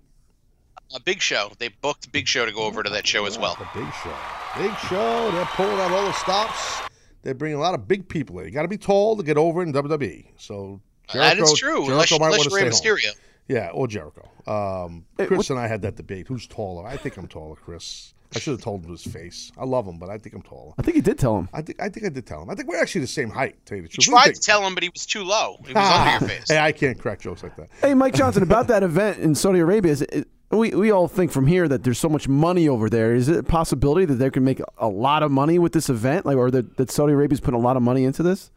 [0.96, 1.52] A big show.
[1.60, 3.56] They booked Big Show to go over to that show as well.
[3.56, 4.14] The big show.
[4.58, 5.32] Big show.
[5.32, 6.82] They're pulling out all the stops.
[7.22, 8.46] They're bringing a lot of big people in.
[8.46, 10.26] You got to be tall to get over in WWE.
[10.38, 10.80] So
[11.14, 11.86] that Jericho, is true.
[11.86, 13.12] Jericho Unless, might unless want to you're Rey home.
[13.14, 13.16] Mysterio.
[13.48, 14.28] Yeah, or Jericho.
[14.48, 16.28] Um, Hey, Chris what- and I had that debate.
[16.28, 16.86] Who's taller?
[16.88, 18.14] I think I'm taller, Chris.
[18.36, 19.52] I should have told him to his face.
[19.58, 20.74] I love him, but I think I'm taller.
[20.78, 21.48] I think you did tell him.
[21.54, 22.50] I think I think I did tell him.
[22.50, 23.56] I think we're actually the same height.
[23.60, 24.08] To tell you the truth.
[24.12, 25.58] What do tried to tell him, but he was too low.
[25.66, 26.50] He was under your face.
[26.50, 27.70] Hey, I can't crack jokes like that.
[27.82, 31.32] Hey, Mike Johnson, about that event in Saudi Arabia, is it, we we all think
[31.32, 33.14] from here that there's so much money over there.
[33.14, 36.26] Is it a possibility that they can make a lot of money with this event,
[36.26, 38.50] like, or that, that Saudi Arabia's putting a lot of money into this?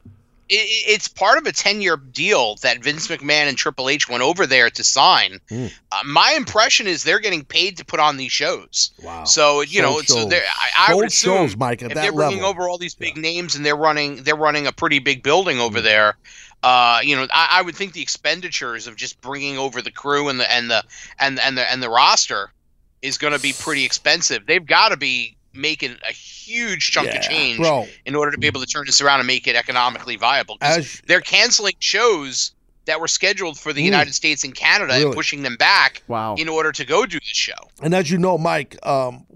[0.49, 4.09] It, it- it's part of a 10 year deal that Vince McMahon and Triple H
[4.09, 5.41] went over there to sign.
[5.51, 5.73] Mm.
[5.93, 8.91] Uh, my impression is they're getting paid to put on these shows.
[9.03, 9.25] Wow.
[9.25, 10.43] So, you know, Sold so shows.
[10.79, 12.51] I, I would assume shows, Mike, if that they're bringing level.
[12.51, 15.67] over all these big names and they're running they're running a pretty big building Mm.
[15.67, 16.17] over there
[16.63, 20.29] uh, you know I, I would think the expenditures of just bringing over the crew
[20.29, 20.83] and the and the
[21.19, 22.51] and and the and the roster
[23.01, 27.17] is going to be pretty expensive they've got to be making a huge chunk Yeah,
[27.17, 27.87] of change bro.
[28.07, 30.57] in order to be able to turn this around and make it economically viable.
[30.61, 32.53] As they're canceling shows
[32.87, 33.87] that were scheduled for the Mm.
[33.87, 35.05] United States and Canada Really?
[35.07, 36.37] and pushing them back Wow.
[36.37, 39.27] in order to go do this show And as you know, Mike, um,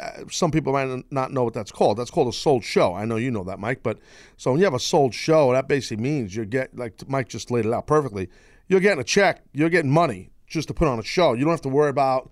[0.00, 1.98] uh, some people might not know what that's called.
[1.98, 2.94] That's called a sold show.
[2.94, 3.82] I know you know that, Mike.
[3.82, 3.98] But
[4.38, 7.50] so when you have a sold show, that basically means you get like Mike just
[7.50, 8.28] laid it out perfectly.
[8.68, 9.42] You're getting a check.
[9.52, 11.34] You're getting money just to put on a show.
[11.34, 12.30] You don't have to worry about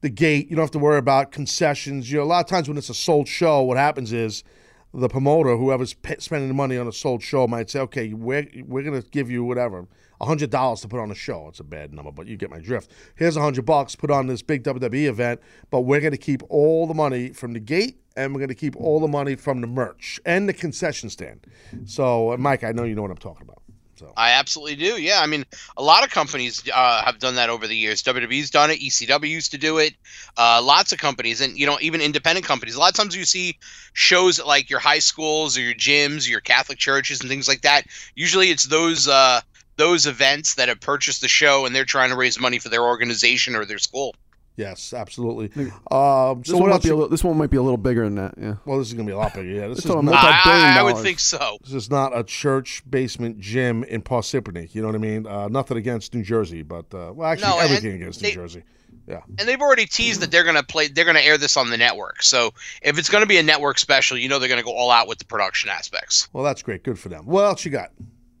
[0.00, 0.48] the gate.
[0.48, 2.10] You don't have to worry about concessions.
[2.10, 4.44] You know, a lot of times when it's a sold show, what happens is
[4.92, 8.46] the promoter, whoever's pa spending the money on a sold show, might say, "Okay, we're
[8.66, 9.86] we're gonna give you whatever."
[10.26, 11.46] hundred dollars to put on a show.
[11.48, 12.90] It's a bad number, but you get my drift.
[13.16, 16.86] Here's a hundred bucks, put on this big WWE event, but we're gonna keep all
[16.86, 20.20] the money from the gate and we're gonna keep all the money from the merch
[20.26, 21.46] and the concession stand.
[21.86, 23.59] So, uh, Mike, I know you know what I'm talking about.
[24.00, 24.98] So, I absolutely do.
[24.98, 25.44] Yeah, I mean,
[25.76, 28.02] a lot of companies uh, have done that over the years.
[28.02, 28.80] WWE's done it.
[28.80, 29.92] ECW used to do it.
[30.38, 32.76] Uh, lots of companies, and you know, even independent companies.
[32.76, 33.58] A lot of times you see
[33.92, 37.46] shows at like your high schools or your gyms, or your Catholic churches, and things
[37.46, 37.84] like that.
[38.14, 39.42] Usually, it's those uh,
[39.76, 42.84] those events that have purchased the show, and they're trying to raise money for their
[42.84, 44.14] organization or their school.
[44.60, 45.46] Yes, absolutely.
[45.90, 48.04] Um, This so one might be a little, this one might be a little bigger
[48.04, 48.34] than that.
[48.38, 48.56] Yeah.
[48.66, 49.48] well, this is gonna be a lot bigger.
[49.48, 50.04] Yeah, this is a not.
[50.04, 51.56] multi- I, Multi-billion I, I would think so.
[51.62, 54.74] This is not a church basement gym in Parsippany.
[54.74, 55.26] You know what I mean?
[55.26, 58.64] Uh, nothing against New Jersey, but uh, well, actually, No, everything against New Jersey.
[59.08, 59.22] Yeah.
[59.38, 60.88] And they've already teased that they're gonna play.
[60.88, 62.22] They're gonna air this on the network.
[62.22, 65.08] So if it's gonna be a network special, you know they're gonna go all out
[65.08, 66.28] with the production aspects.
[66.34, 66.84] Well, that's great.
[66.84, 67.24] Good for them.
[67.24, 67.92] What else you got?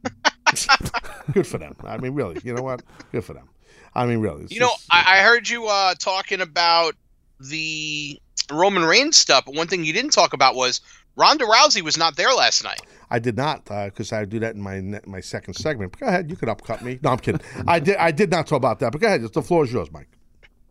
[1.32, 1.76] Good for them.
[1.84, 2.40] I mean, really.
[2.44, 2.82] You know what?
[3.12, 3.48] Good for them.
[3.94, 4.46] I mean, really.
[4.50, 6.94] You know, I, I heard you uh, talking about
[7.40, 10.80] the Roman Reigns stuff, but one thing you didn't talk about was
[11.16, 12.80] Ronda Rousey was not there last night.
[13.10, 15.92] I did not because I do that in my ne- my second segment.
[15.92, 17.00] But go ahead, you could upcut me.
[17.02, 17.40] No, I'm kidding.
[17.66, 18.92] I did I did not talk about that.
[18.92, 20.08] But go ahead, the floor is yours, Mike.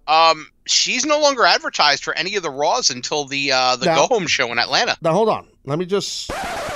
[0.07, 4.07] Um, she's no longer advertised for any of the Raws until the uh, the Now-
[4.07, 4.97] Go Home show in Atlanta.
[5.01, 5.47] Now hold on.
[5.65, 6.31] Let me just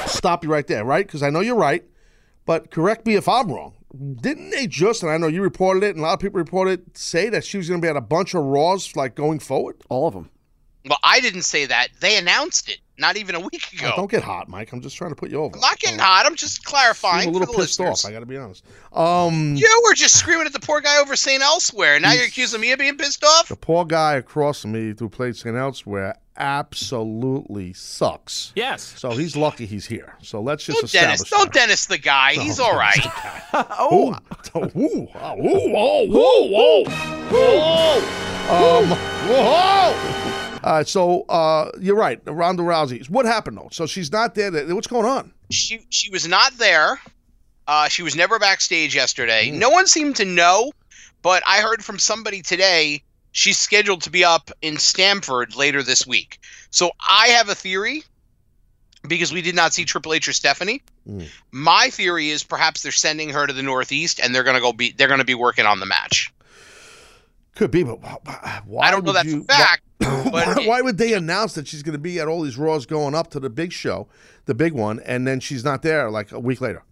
[0.07, 1.05] stop you right there, right?
[1.05, 1.83] Because I know you're right,
[2.45, 3.73] but correct me if I'm wrong.
[3.95, 6.97] Didn't they just, and I know you reported it, and a lot of people reported,
[6.97, 9.83] say that she was going to be at a bunch of Raws like going forward?
[9.87, 10.29] All of them.
[10.87, 11.87] Well, I didn't say that.
[12.01, 13.91] They announced it not even a week ago.
[13.93, 14.73] Oh, don't get hot, Mike.
[14.73, 15.55] I'm just trying to put you over.
[15.55, 16.25] I'm not getting hot.
[16.25, 18.03] I'm just clarifying I'm a for little the pissed listeners.
[18.05, 18.09] off.
[18.09, 18.65] I got to be honest.
[18.91, 21.41] Um, You were just screaming at the poor guy over St.
[21.41, 21.99] Elsewhere.
[22.01, 23.47] Now you're accusing me of being pissed off?
[23.47, 25.55] the poor guy across from me who played St.
[25.55, 28.51] Elsewhere absolutely sucks.
[28.55, 28.81] Yes.
[28.99, 30.15] So he's lucky he's here.
[30.21, 31.21] So let's just Don't Dennis.
[31.21, 31.29] establish.
[31.45, 31.53] Don't.
[31.53, 32.33] Dennis the guy.
[32.33, 32.99] He's all right.
[33.53, 34.17] Oh,
[34.55, 36.83] oh, ooh, oh, ooh, oh, whoa, whoa,
[37.31, 38.89] whoa, um,
[39.29, 40.39] whoa.
[40.63, 43.09] Uh, so uh, you're right, Ronda Rousey.
[43.09, 43.69] What happened though?
[43.71, 44.51] So she's not there.
[44.73, 45.33] What's going on?
[45.49, 46.99] She she was not there.
[47.67, 49.51] Uh, she was never backstage yesterday.
[49.51, 50.71] No one seemed to know,
[51.21, 56.07] but I heard from somebody today she's scheduled to be up in Stamford later this
[56.07, 56.39] week.
[56.71, 58.03] So I have a theory
[59.07, 60.81] because we did not see Triple H or Stephanie.
[61.07, 61.27] Mm.
[61.51, 64.91] My theory is perhaps they're sending her to the Northeast and they're gonna go be
[64.91, 66.33] they're gonna be working on the match.
[67.55, 67.99] Could be, but
[68.65, 68.87] why?
[68.87, 69.82] I don't know that's you, a fact,
[70.31, 72.85] Why, but why would they announce that she's going to be at all these Raws
[72.85, 74.07] going up to the big show,
[74.45, 76.83] the big one, and then she's not there like a week later?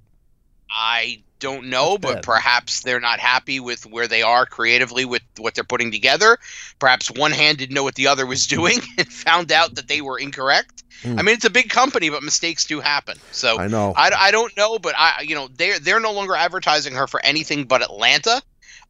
[0.69, 2.23] I don't know, That's but bad.
[2.23, 6.37] perhaps they're not happy with where they are creatively with what they're putting together.
[6.79, 10.01] Perhaps one hand didn't know what the other was doing and found out that they
[10.01, 10.83] were incorrect.
[11.01, 11.17] Hmm.
[11.17, 13.17] I mean, it's a big company, but mistakes do happen.
[13.31, 13.93] So I know.
[13.97, 17.23] I, I don't know, but I you know they're they're no longer advertising her for
[17.25, 18.41] anything but Atlanta.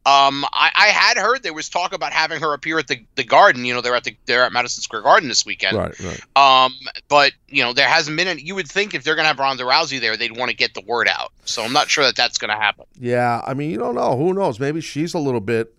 [0.04, 3.22] Um, I, I had heard there was talk about having her appear at the, the
[3.22, 3.64] Garden.
[3.64, 5.76] You know, they're at the they're at Madison Square Garden this weekend.
[5.76, 6.64] right, right.
[6.64, 6.74] Um,
[7.08, 8.26] but you know, there hasn't been.
[8.26, 10.74] Any, you would think if they're gonna have Ronda Rousey there, they'd want to get
[10.74, 11.32] the word out.
[11.44, 12.84] So I'm not sure that that's gonna happen.
[12.98, 14.16] Yeah, I mean, you don't know.
[14.16, 14.58] Who knows?
[14.58, 15.72] Maybe she's a little bit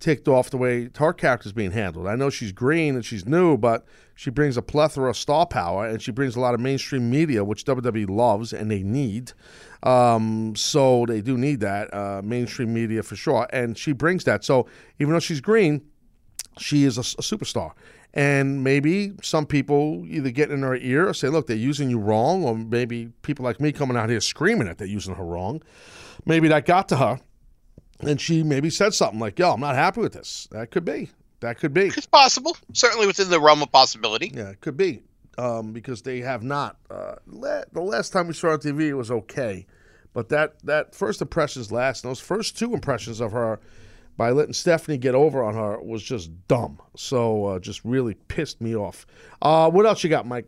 [0.00, 2.06] ticked off the way her character's being handled.
[2.06, 3.84] I know she's green and she's new, but
[4.14, 7.44] she brings a plethora of star power and she brings a lot of mainstream media,
[7.44, 9.32] which WWE loves and they need.
[9.82, 14.44] Um, so they do need that uh, mainstream media for sure, and she brings that.
[14.44, 14.66] So
[14.98, 15.82] even though she's green,
[16.58, 17.72] she is a, a superstar.
[18.12, 21.98] And maybe some people either get in her ear or say, look, they're using you
[21.98, 25.62] wrong, or maybe people like me coming out here screaming that they're using her wrong.
[26.26, 27.20] Maybe that got to her,
[28.02, 30.48] and she maybe said something like, yo, I'm not happy with this.
[30.50, 31.10] That could be.
[31.40, 31.86] That could be.
[31.86, 34.30] It's possible, certainly within the realm of possibility.
[34.34, 35.02] Yeah, it could be.
[35.38, 36.76] Um, because they have not.
[36.90, 39.66] Uh, the last time we saw her on TV, it was okay.
[40.12, 43.60] But that, that first impressions last, and those first two impressions of her
[44.16, 46.78] by letting Stephanie get over on her was just dumb.
[46.94, 49.06] So uh, just really pissed me off.
[49.40, 50.46] Uh, what else you got, Mike?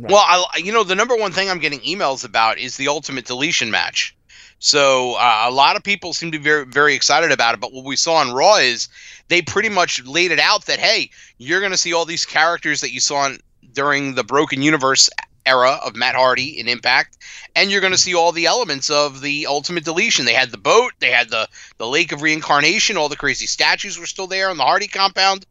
[0.00, 3.24] Well, I, you know, the number one thing I'm getting emails about is the ultimate
[3.24, 4.16] deletion match.
[4.58, 7.60] So uh, a lot of people seem to be very, very excited about it.
[7.60, 8.88] But what we saw on Raw is
[9.28, 12.80] they pretty much laid it out that hey, you're going to see all these characters
[12.80, 13.38] that you saw in,
[13.72, 15.08] during the Broken Universe
[15.46, 17.16] era of Matt Hardy in Impact,
[17.56, 20.26] and you're going to see all the elements of the Ultimate Deletion.
[20.26, 23.98] They had the boat, they had the the Lake of Reincarnation, all the crazy statues
[23.98, 25.46] were still there on the Hardy compound.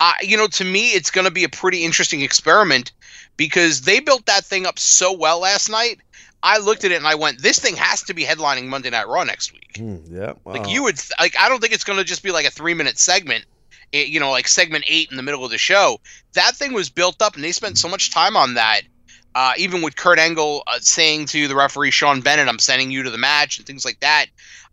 [0.00, 2.92] Uh, you know, to me, it's going to be a pretty interesting experiment
[3.36, 6.00] because they built that thing up so well last night.
[6.42, 9.08] I looked at it and I went, "This thing has to be headlining Monday Night
[9.08, 10.32] Raw next week." Hmm, yeah.
[10.44, 12.46] Like uh, you would, th- like I don't think it's going to just be like
[12.46, 13.44] a three minute segment.
[13.92, 16.00] It, you know, like segment eight in the middle of the show.
[16.32, 18.82] That thing was built up, and they spent so much time on that.
[19.34, 23.02] Uh, even with Kurt Angle uh, saying to the referee Sean Bennett, "I'm sending you
[23.02, 24.26] to the match" and things like that.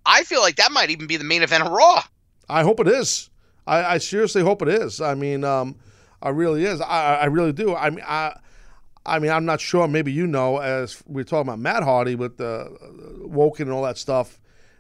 [0.06, 2.04] I feel like that might even be the main event of Raw.
[2.50, 3.30] I hope it is.
[3.68, 5.00] I, I seriously hope it is.
[5.00, 5.76] I mean, um,
[6.22, 6.82] I really is.
[6.82, 7.76] I, I really do.
[7.76, 8.38] I mean, I,
[9.06, 9.88] I mean, I'm not sure.
[9.88, 12.76] Maybe you know, as we're talking about Matt Hardy with the
[13.22, 14.40] Woken and all that stuff.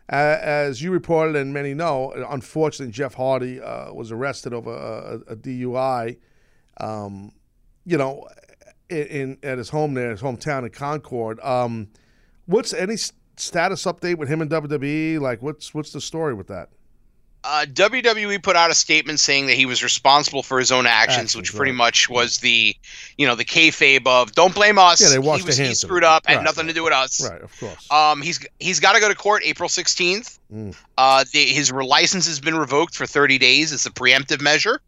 [0.10, 5.36] As you reported, and many know, unfortunately, Jeff Hardy uh, was arrested over a, a
[5.36, 6.18] DUI.
[6.80, 7.32] Um,
[7.86, 8.28] you know,
[8.90, 11.40] in, in at his home there, his hometown in Concord.
[11.42, 11.90] Um,
[12.46, 12.96] what's any
[13.38, 15.20] status update with him and WWE?
[15.20, 16.70] Like, what's what's the story with that?
[17.44, 21.16] Uh, WWE put out a statement saying that he was responsible for his own actions,
[21.18, 21.78] Actions, which pretty right.
[21.78, 22.76] much was the,
[23.18, 26.04] you know, the kayfabe of "Don't blame us." Yeah, they washed he was he screwed
[26.04, 26.44] up, had Right.
[26.44, 27.22] nothing to do with us.
[27.30, 27.92] Right, of course.
[27.92, 30.38] Um, he's he's got to go to court April sixteenth.
[30.54, 30.76] Mm.
[30.98, 33.72] Uh, the, his license has been revoked for thirty days.
[33.72, 34.82] It's a preemptive measure,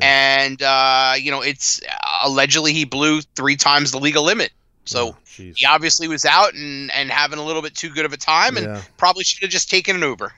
[0.00, 1.80] and uh, you know, it's
[2.24, 4.50] allegedly he blew three times the legal limit.
[4.84, 8.12] So Oh, he obviously was out and and having a little bit too good of
[8.12, 8.82] a time, and Yeah.
[8.96, 10.32] probably should have just taken an Uber.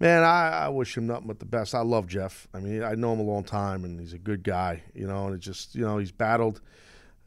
[0.00, 1.74] Man, I, I wish him nothing but the best.
[1.74, 2.48] I love Jeff.
[2.54, 4.82] I mean, I know him a long time, and he's a good guy.
[4.94, 6.62] You know, and it just you know he's battled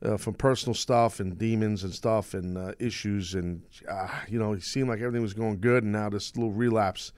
[0.03, 4.53] uh, from personal stuff and demons and stuff and uh, issues, and uh, you know
[4.53, 7.11] he seemed like everything was going good, and now this little relapse.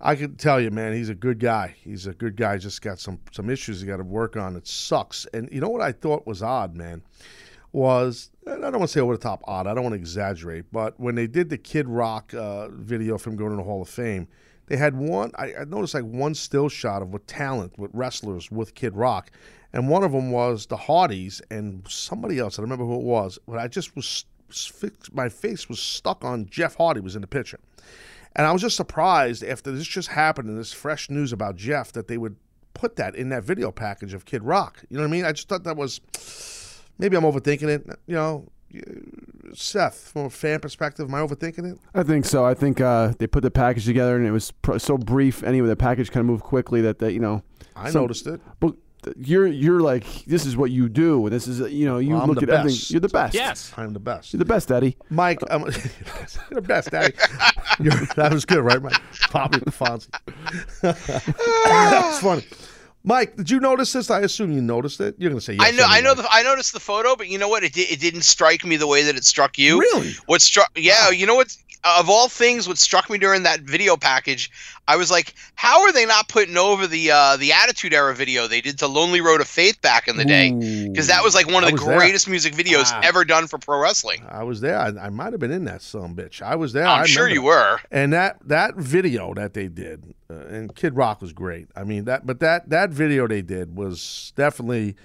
[0.00, 1.74] I can tell you, man, he's a good guy.
[1.82, 2.56] He's a good guy.
[2.58, 4.54] Just got some some issues he got to work on.
[4.54, 5.26] It sucks.
[5.34, 7.02] And you know what I thought was odd, man,
[7.72, 9.66] was I don't want to say over the top odd.
[9.66, 13.34] I don't want to exaggerate, but when they did the Kid Rock uh, video from
[13.34, 14.28] going to the Hall of Fame,
[14.68, 15.32] they had one.
[15.36, 19.30] I, I noticed like one still shot of with talent with wrestlers with Kid Rock,
[19.72, 22.58] and one of them was the Hardys and somebody else.
[22.58, 26.24] I don't remember who it was, but I just was fixed, my face was stuck
[26.24, 27.60] on Jeff Hardy was in the picture.
[28.36, 31.92] And I was just surprised after this just happened and this fresh news about Jeff
[31.92, 32.36] that they would
[32.74, 34.84] put that in that video package of Kid Rock.
[34.88, 35.24] You know what I mean?
[35.24, 36.00] I just thought that was
[36.98, 37.86] maybe I'm overthinking it.
[38.06, 38.48] You know,
[39.54, 41.78] Seth, from a fan perspective, am I overthinking it?
[41.94, 42.44] I think so.
[42.44, 45.42] I think uh, they put the package together and it was pr- so brief.
[45.42, 47.42] Anyway, the package kind of moved quickly that, that you know.
[47.74, 48.40] I some- noticed it.
[48.60, 48.74] But
[49.16, 51.24] you're you're like this is what you do.
[51.24, 52.80] and This is you know you Well, look the at everything.
[52.88, 53.32] You're the best.
[53.34, 53.72] Yes.
[53.76, 54.32] I'm the best.
[54.32, 54.96] You're the best, Eddie.
[55.08, 55.58] Mike, you're
[56.50, 57.14] the best, Daddy.
[57.80, 59.00] You're, that was good, right, Mike?
[59.30, 60.08] Pop me Fonzie.
[60.82, 62.44] That's funny.
[63.08, 64.10] Mike, did you notice this?
[64.10, 65.14] I assume you noticed it.
[65.16, 65.66] You're going to say yes.
[65.66, 67.64] I know, I know, the, I noticed the photo, but you know what?
[67.64, 69.80] It di- it didn't strike me the way that it struck you.
[69.80, 70.12] Really?
[70.26, 70.70] What struck?
[70.76, 71.56] Yeah, you know what?
[71.84, 74.50] Of all things, what struck me during that video package,
[74.88, 78.48] I was like, how are they not putting over the uh, the Attitude Era video
[78.48, 80.50] they did to Lonely Road of Faith back in the day?
[80.50, 81.96] Because that was like one I of the was there.
[81.98, 83.00] greatest music videos Ah.
[83.04, 84.22] ever done for pro wrestling.
[84.28, 84.78] I was there.
[84.78, 86.42] I, I might have been in that some bitch.
[86.42, 86.84] I was there.
[86.86, 87.78] I'm I sure you were.
[87.92, 91.68] And that that video that they did, uh, and Kid Rock was great.
[91.76, 94.96] I mean that, but that that video they did was definitely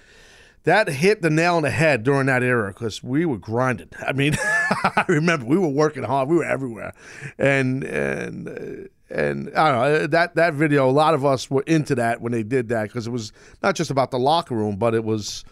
[0.63, 3.89] that hit the nail on the head during that era because we were grinding.
[4.07, 4.33] I mean,
[4.95, 6.29] I remember we were working hard.
[6.29, 6.93] We were everywhere,
[7.37, 8.47] and and.
[8.47, 10.89] Uh, and I don't know that that video.
[10.89, 13.75] A lot of us were into that when they did that because it was not
[13.75, 15.43] just about the locker room, but it was,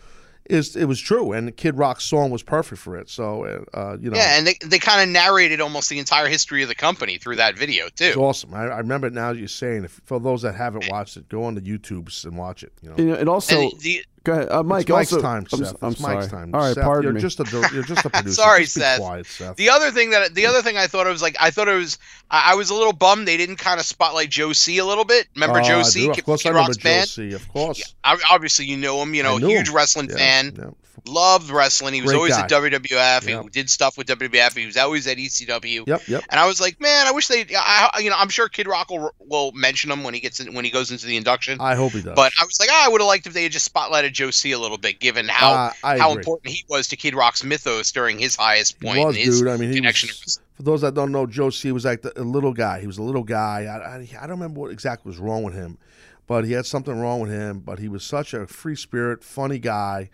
[0.49, 1.31] is it was true.
[1.31, 3.07] And Kid Rock's song was perfect for it.
[3.07, 6.63] So uh, you know, Yeah, and they, they kind of narrated almost the entire history
[6.63, 8.19] of the company through that video It's too.
[8.19, 8.51] awesome.
[8.55, 9.29] I, I remember it now.
[9.29, 12.63] You're saying, if, for those that haven't watched it, go on the YouTubes and watch
[12.63, 12.73] it.
[12.81, 14.81] You know, You know, it also And the, go ahead, uh, Mike.
[14.81, 15.67] it's Mike's also, time, I'm, Seth.
[15.67, 16.45] s- I'm it's Mike's sorry.
[16.45, 16.55] time.
[16.55, 17.21] All right, Seth, pardon you're me.
[17.21, 18.35] just a dir- you're just a producer.
[18.35, 18.99] Sorry, just be Seth.
[18.99, 19.55] quiet, Seth.
[19.55, 21.75] The other thing that the other thing I thought it was like I thought it
[21.75, 21.97] was
[22.29, 25.05] I, I was a little bummed they didn't kind of spotlight Joe C a little
[25.05, 25.27] bit.
[25.35, 26.09] Remember Oh, Joe I C, do.
[26.11, 27.09] Kid, Of course, Kid I remember Rock's Joe band?
[27.09, 27.33] C.
[27.33, 27.95] Of course.
[28.03, 29.13] I, obviously, you know him.
[29.13, 29.75] You know, I huge him.
[29.75, 30.55] wrestling Yeah, fan.
[30.57, 30.65] yeah.
[31.05, 31.93] Loved wrestling.
[31.93, 32.41] He was Great always guy.
[32.43, 33.27] at WWF.
[33.27, 33.43] Yep.
[33.43, 34.55] He did stuff with WWF.
[34.57, 35.87] He was always at ECW.
[35.87, 36.23] Yep, yep.
[36.29, 37.45] And I was like, man, I wish they.
[37.55, 40.53] I, you know, I'm sure Kid Rock will, will mention him when he gets in,
[40.53, 41.59] when he goes into the induction.
[41.59, 42.15] I hope he does.
[42.15, 44.31] but I was like, ah, I would have liked if they had just spotlighted Joe
[44.31, 46.19] C a little bit, given how Uh, how agree.
[46.21, 49.05] important he was to Kid Rock's mythos during his highest He point.
[49.07, 49.47] was, his dude.
[49.49, 52.19] I mean, he connection was, for those that don't know, Joe C was like the,
[52.19, 52.79] a little guy.
[52.81, 53.63] He was a little guy.
[53.65, 55.77] I, I, I don't remember what exactly was wrong with him,
[56.27, 57.59] but he had something wrong with him.
[57.59, 60.09] But he was such a free spirit, funny guy.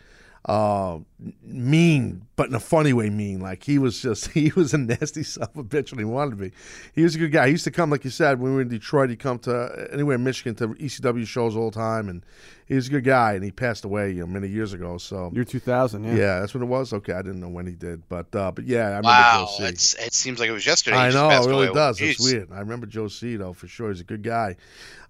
[0.45, 0.99] Uh,
[1.43, 3.39] mean, but in a funny way, mean.
[3.41, 6.31] Like he was just, he was a nasty son of a bitch when he wanted
[6.31, 6.51] to be.
[6.93, 7.47] He was a good guy.
[7.47, 9.88] He used to come, like you said, when we were in Detroit, he'd come to
[9.91, 12.23] anywhere in Michigan to ECW shows all the time, and
[12.65, 13.33] he was a good guy.
[13.33, 14.97] And he passed away, you know, many years ago.
[14.97, 16.03] So Year 2000.
[16.03, 16.15] Yeah.
[16.15, 16.93] yeah, that's what it was.
[16.93, 19.65] Okay, I didn't know when he did, but uh, but yeah, I remember Wow, Joe
[19.65, 19.69] C.
[19.69, 20.97] it's, it seems like it was yesterday.
[20.97, 21.73] I know, it really away.
[21.73, 21.99] does.
[21.99, 22.51] It's weird.
[22.51, 23.89] I remember Joe C though for sure.
[23.89, 24.55] He's a good guy.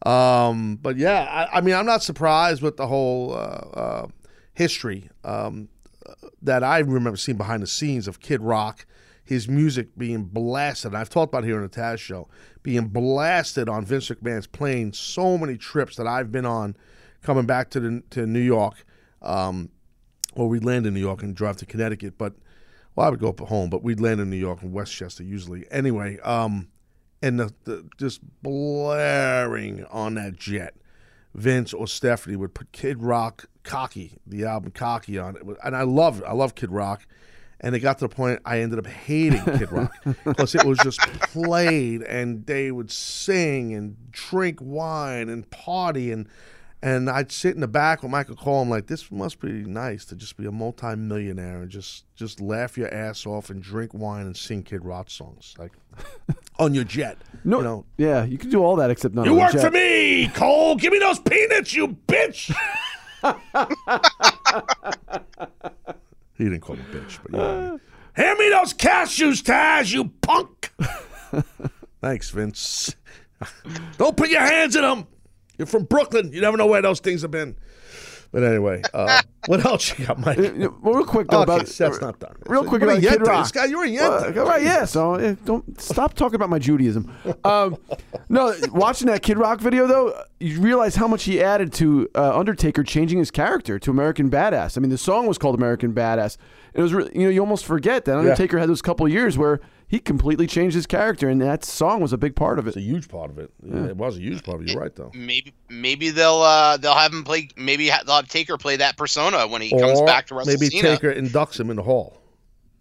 [0.05, 4.07] Um, but yeah, I, I mean, I'm not surprised with the whole uh, uh,
[4.57, 5.69] history um,
[6.41, 8.87] that I remember seeing behind the scenes of Kid Rock.
[9.23, 10.95] His music being blasted.
[10.95, 12.27] I've talked about here on the Taz show,
[12.63, 14.93] being blasted on Vince McMahon's plane.
[14.93, 16.75] So many trips that I've been on,
[17.21, 18.83] coming back to the, to New York.
[19.21, 19.69] Um,
[20.33, 22.17] or we'd land in New York and drive to Connecticut.
[22.17, 22.33] But
[22.95, 25.65] well, I would go up home, but we'd land in New York and Westchester usually.
[25.69, 26.69] Anyway, um,
[27.21, 30.73] and the, the just blaring on that jet,
[31.35, 35.83] Vince or Stephanie would put Kid Rock "Cocky," the album "Cocky" on it, and I
[35.83, 36.23] love.
[36.25, 37.05] I love Kid Rock.
[37.59, 39.91] And it got to the point I ended up hating Kid Rock
[40.35, 46.27] Plus, it was just played, and they would sing and drink wine and party, and
[46.81, 48.61] and I'd sit in the back with Michael Cole.
[48.61, 52.77] I'm like, this must be nice to just be a multi-millionaire and just just laugh
[52.77, 55.71] your ass off and drink wine and sing Kid Rock songs like
[56.59, 57.17] on your jet.
[57.43, 59.25] No, you know, yeah, you can do all that except not.
[59.25, 59.61] you on work jet.
[59.61, 60.75] for me, Cole.
[60.75, 62.55] Give me those peanuts, you bitch.
[66.37, 67.81] he didn't call me bitch, but I mean.
[68.13, 70.73] Hand me those cashews, Taz, you punk.
[72.01, 72.95] Thanks, Vince.
[73.97, 75.05] Don't put your hands in them.
[75.57, 76.31] You're from Brooklyn.
[76.33, 77.55] You never know where those things have been.
[78.37, 80.37] But anyway, uh, what else you got, Mike?
[80.37, 82.35] Uh, Well, real quick though Okay, about that's not done.
[82.45, 83.25] Real quick You're about Kid Yenta.
[83.25, 83.45] Rock.
[83.45, 84.45] This guy, you're a Well, Yenta.
[84.45, 84.85] right, yeah.
[84.85, 87.11] So don't stop talking about my Judaism.
[87.43, 87.77] Um,
[88.29, 92.37] no, watching that Kid Rock video though, you realize how much he added to uh,
[92.37, 94.77] Undertaker changing his character to American Badass.
[94.77, 96.37] I mean, the song was called American Badass.
[96.75, 99.59] It was, re- you know, you almost forget that Undertaker had those couple years where
[99.87, 102.69] he completely changed his character, and that song was a big part of it.
[102.69, 103.51] It's a huge part of it.
[103.63, 104.71] Yeah, It was a huge part of it.
[104.73, 105.11] You're right, though.
[105.13, 107.49] Maybe maybe they'll uh they'll have him play.
[107.55, 110.67] Maybe ha- they'll have Taker play that persona when he comes back to Wrestle maybe
[110.67, 110.89] Cena.
[110.89, 112.19] Taker inducts him in the hall.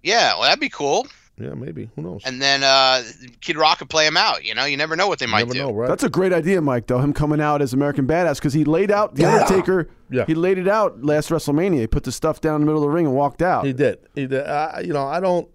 [0.02, 1.06] Yeah, well that'd be cool.
[1.38, 1.90] Yeah, maybe.
[1.96, 2.22] Who knows?
[2.24, 3.02] And then uh
[3.42, 4.42] Kid Rock could play him out.
[4.44, 5.58] You know, you never know what they You might never do.
[5.60, 5.86] know, right?
[5.88, 6.86] That's a great idea, Mike.
[6.86, 9.34] Though him coming out as American Badass because he laid out the Yeah.
[9.44, 9.90] Undertaker.
[10.10, 10.24] Yeah.
[10.26, 11.80] He laid it out last WrestleMania.
[11.80, 13.66] He put the stuff down in the middle of the ring and walked out.
[13.66, 13.98] He did.
[14.14, 14.46] He did.
[14.46, 15.46] Uh, you know, I don't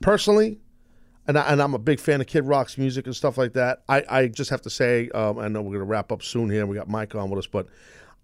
[0.00, 0.58] personally,
[1.28, 3.82] and, I, and I'm a big fan of Kid Rock's music and stuff like that.
[3.88, 6.50] I, I just have to say, um, I know we're going to wrap up soon
[6.50, 6.66] here.
[6.66, 7.66] We got Mike on with us, but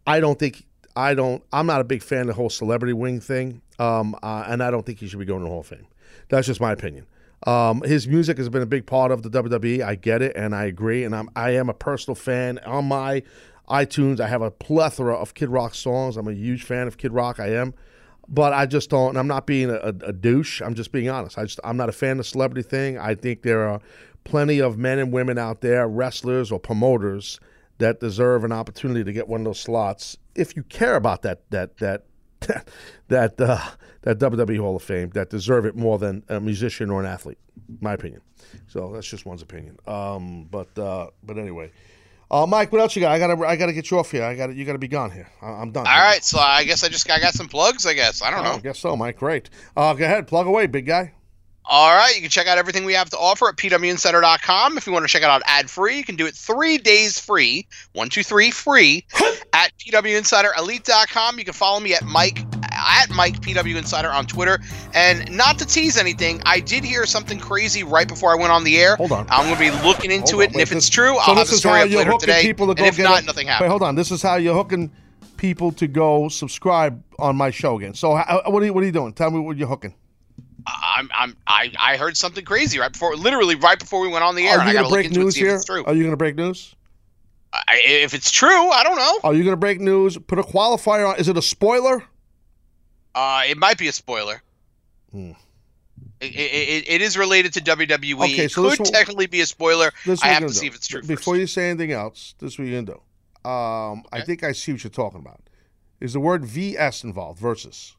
[0.06, 1.42] I don't think I don't.
[1.52, 4.70] I'm not a big fan of the whole celebrity wing thing, um, uh, and I
[4.70, 5.86] don't think he should be going to the Hall of Fame.
[6.28, 7.06] That's just my opinion.
[7.46, 9.82] Um, his music has been a big part of the WWE.
[9.82, 11.04] I get it, and I agree.
[11.04, 13.22] And I'm I am a personal fan on my
[13.68, 14.20] iTunes.
[14.20, 16.16] I have a plethora of Kid Rock songs.
[16.16, 17.40] I'm a huge fan of Kid Rock.
[17.40, 17.74] I am,
[18.28, 19.16] but I just don't.
[19.16, 20.60] I'm not being a, a, douche.
[20.62, 21.38] I'm just being honest.
[21.38, 22.98] I just I'm not a fan of celebrity thing.
[22.98, 23.80] I think there are
[24.24, 27.40] plenty of men and women out there, wrestlers or promoters,
[27.78, 30.16] that deserve an opportunity to get one of those slots.
[30.34, 32.04] If you care about that that that
[33.08, 33.60] that uh,
[34.02, 37.38] that WWE Hall of Fame, that deserve it more than a musician or an athlete,
[37.80, 38.20] my opinion.
[38.66, 39.78] So that's just one's opinion.
[39.86, 41.70] Um, but uh, but anyway,
[42.32, 43.12] uh, Mike, what else you got?
[43.12, 44.24] I gotta I gotta get you off here.
[44.24, 45.28] I got you gotta be gone here.
[45.40, 45.86] I, I'm done.
[45.86, 47.86] All right, so I guess I just I got some plugs.
[47.86, 48.52] I guess I don't Oh, know.
[48.54, 49.18] I guess so, Mike.
[49.18, 49.50] Great.
[49.76, 51.12] Uh, go ahead, plug away, big guy.
[51.64, 54.76] All right, you can check out everything we have to offer at pwinsider.com.
[54.76, 57.20] If you want to check it out ad free, you can do it three days
[57.20, 59.04] free, one, two, three, free
[59.52, 61.38] at pwinsiderelite.com.
[61.38, 62.44] You can follow me at Mike
[62.86, 64.60] at Mike PW Insider on Twitter.
[64.94, 68.64] And not to tease anything, I did hear something crazy right before I went on
[68.64, 68.96] the air.
[68.96, 69.26] Hold on.
[69.30, 71.48] I'm going to be looking into it, and if it's this- true, so I'll have
[71.48, 72.42] the story up later today.
[72.42, 73.94] people to and go if get not, a- nothing Wait, hold on.
[73.94, 74.90] This is how you're hooking
[75.36, 77.94] people to go subscribe on my show again.
[77.94, 79.12] So how, what are you what are you doing?
[79.12, 79.94] Tell me what you're hooking.
[80.66, 84.36] I'm, I'm, I, I heard something crazy right before, literally right before we went on
[84.36, 84.60] the air.
[84.60, 85.82] Are you gonna break into it and news here?
[85.84, 86.76] Are you gonna break news?
[87.52, 89.20] I, if it's true, I don't know.
[89.24, 90.16] Are you gonna break news?
[90.16, 91.16] Put a qualifier on.
[91.18, 92.04] Is it a spoiler?
[93.14, 94.42] Uh, it might be a spoiler.
[95.10, 95.32] Hmm.
[96.20, 98.14] It, it, it is related to WWE.
[98.24, 99.90] Okay, so it could will- technically be a spoiler.
[100.06, 101.02] I have to gonna see if it's true.
[101.02, 101.40] Before first.
[101.40, 102.98] you say anything else, this is what you're gonna
[103.44, 103.48] do.
[103.48, 105.40] Um, I think I see what you're talking about.
[106.00, 107.38] Is the word VS involved?
[107.40, 107.96] Versus.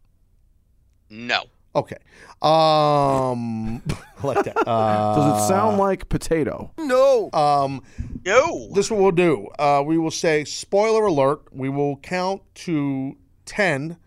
[1.09, 1.43] no.
[1.75, 1.97] Okay.
[2.39, 3.81] Um,
[4.23, 4.67] like that.
[4.67, 6.71] Uh, Does it sound like potato?
[6.77, 7.31] No.
[7.33, 7.81] Um,
[8.25, 8.69] No.
[8.73, 9.47] this is what we'll do.
[9.57, 11.41] Uh, we will say spoiler alert.
[11.51, 13.97] We will count to ten,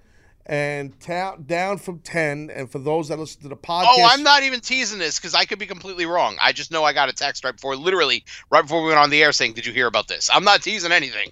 [0.47, 2.51] and ta- down from ten.
[2.55, 5.34] And for those that listen to the podcast, Oh, I'm not even teasing this because
[5.34, 6.36] I could be completely wrong.
[6.40, 9.11] I just know I got a text right before, literally right before we went on
[9.11, 11.30] the air, saying, "Did you hear about this?" I'm not teasing anything.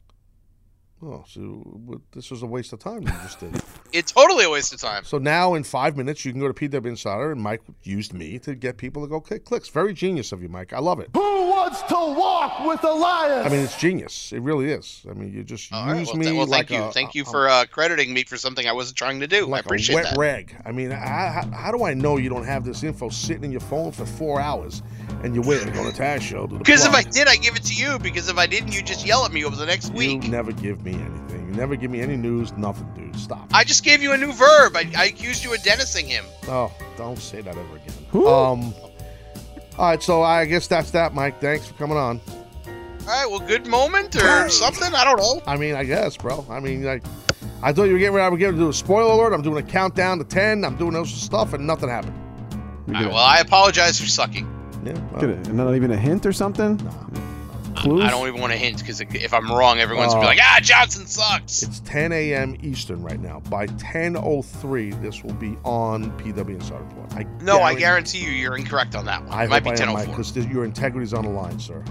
[1.02, 3.60] Oh, so this was a waste of time you just did.
[3.92, 5.04] It's totally a waste of time.
[5.04, 8.40] So now in five minutes, you can go to PW Insider, and Mike used me
[8.40, 9.68] to get people to go click clicks.
[9.68, 10.72] Very genius of you, Mike.
[10.72, 11.10] I love it.
[11.14, 11.20] Who
[11.54, 13.46] wants to walk with Elias?
[13.46, 14.32] I mean, it's genius.
[14.32, 15.02] It really is.
[15.08, 15.98] I mean, you just All right.
[15.98, 16.86] use Well, me th- well like thank you.
[16.88, 19.46] a, thank you for uh, crediting me for something I wasn't trying to do.
[19.46, 20.16] I like a wet that.
[20.16, 20.56] rag.
[20.64, 23.50] I mean, how, how, how do I know you don't have this info sitting in
[23.52, 24.82] your phone for four hours
[25.22, 26.46] and you're waiting to go to Taz show?
[26.46, 27.98] to Because if I did, I give it to you.
[27.98, 30.24] Because if I didn't, you just yell at me over the next you week.
[30.24, 31.46] You never give me anything.
[31.48, 32.52] You never give me any news.
[32.56, 33.16] Nothing, dude.
[33.18, 33.48] Stop.
[33.54, 34.76] I just gave you a new verb.
[34.76, 36.24] I, I accused you of dennising him.
[36.48, 38.26] oh, don't say that ever again.
[38.26, 38.74] Um.
[39.78, 41.40] All right, so I guess that's that, Mike.
[41.40, 42.20] Thanks for coming on.
[42.68, 43.26] All right.
[43.28, 44.94] Well, good moment or something.
[44.94, 45.42] I don't know.
[45.46, 46.46] I mean, I guess, bro.
[46.48, 47.02] I mean, like,
[47.62, 48.24] I thought you were getting ready.
[48.26, 49.34] I was getting to do a spoiler alert.
[49.34, 50.64] I'm doing a countdown to ten.
[50.64, 52.18] I'm doing those stuff, and nothing happened.
[52.86, 54.48] We right, well, I apologize for sucking.
[54.84, 54.92] Yeah.
[55.12, 56.76] well, get a- not even a hint or something?
[57.74, 58.02] Clues?
[58.04, 60.30] I don't even want to hint because if I'm wrong, everyone's gonna Oh.
[60.30, 62.56] be like, "Ah, Johnson sucks." It's 10 a.m.
[62.62, 63.40] Eastern right now.
[63.50, 67.14] By 10:03, this will be on PW Insider Report.
[67.16, 69.32] I No, I guarantee you, you're incorrect on that one.
[69.38, 70.06] I it might be I 10:04.
[70.06, 71.82] because your integrity's on the line, sir.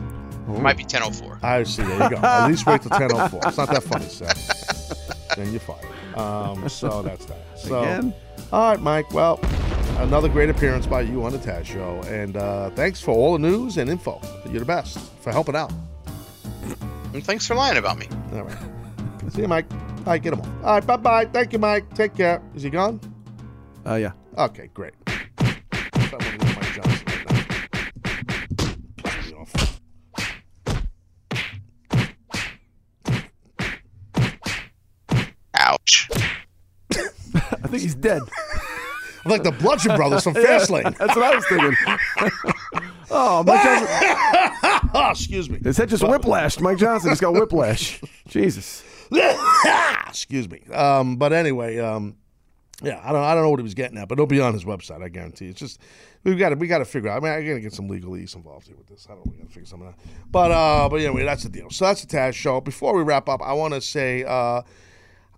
[0.49, 1.39] It might be 10:04.
[1.41, 1.83] I see.
[1.83, 2.17] There you go.
[2.17, 3.41] At least wait till 10:04.
[3.47, 4.27] It's not that funny, sir.
[5.35, 5.79] then you're fired.
[6.17, 7.37] Um, so that's that.
[7.57, 8.13] So, Again?
[8.51, 9.13] all right, Mike.
[9.13, 9.39] Well,
[9.99, 12.01] another great appearance by you on the Taz Show.
[12.07, 14.19] And uh, thanks for all the news and info.
[14.49, 15.71] You're the best for helping out.
[17.13, 18.07] And thanks for lying about me.
[18.33, 18.57] All right.
[19.31, 19.65] See you, Mike.
[19.71, 20.49] All right, get him on.
[20.63, 21.25] All right, bye bye.
[21.25, 21.93] Thank you, Mike.
[21.95, 22.41] Take care.
[22.55, 22.99] Is he gone?
[23.85, 24.11] Uh, yeah.
[24.37, 24.93] Okay, great.
[25.07, 25.15] I
[26.11, 28.75] wanna get Mike Johnson right now.
[28.97, 29.79] Piss me off.
[35.57, 36.09] Ouch.
[37.35, 38.21] I think he's dead.
[39.23, 40.97] I'm like the Bludgeon Brothers from Fastlane.
[40.97, 41.73] That's what I was thinking.
[43.11, 44.72] oh, Mike Johnson.
[44.93, 45.59] Oh, excuse me.
[45.63, 46.61] His head just whiplashed.
[46.61, 48.01] Mike Johnson just got whiplash.
[48.27, 48.83] Jesus.
[50.07, 50.61] excuse me.
[50.73, 52.17] Um, but anyway, um,
[52.81, 54.53] yeah, I don't, I don't know what he was getting at, but it'll be on
[54.53, 55.03] his website.
[55.03, 55.47] I guarantee.
[55.47, 55.79] It's just
[56.23, 57.21] we've got to, we got to figure out.
[57.21, 59.07] I mean, I got to get some legalese involved here with this.
[59.09, 59.31] I don't know.
[59.31, 59.95] We got to figure something out.
[60.31, 61.69] But, uh, but anyway, that's the deal.
[61.69, 62.61] So that's the Taz show.
[62.61, 64.63] Before we wrap up, I want to say, uh,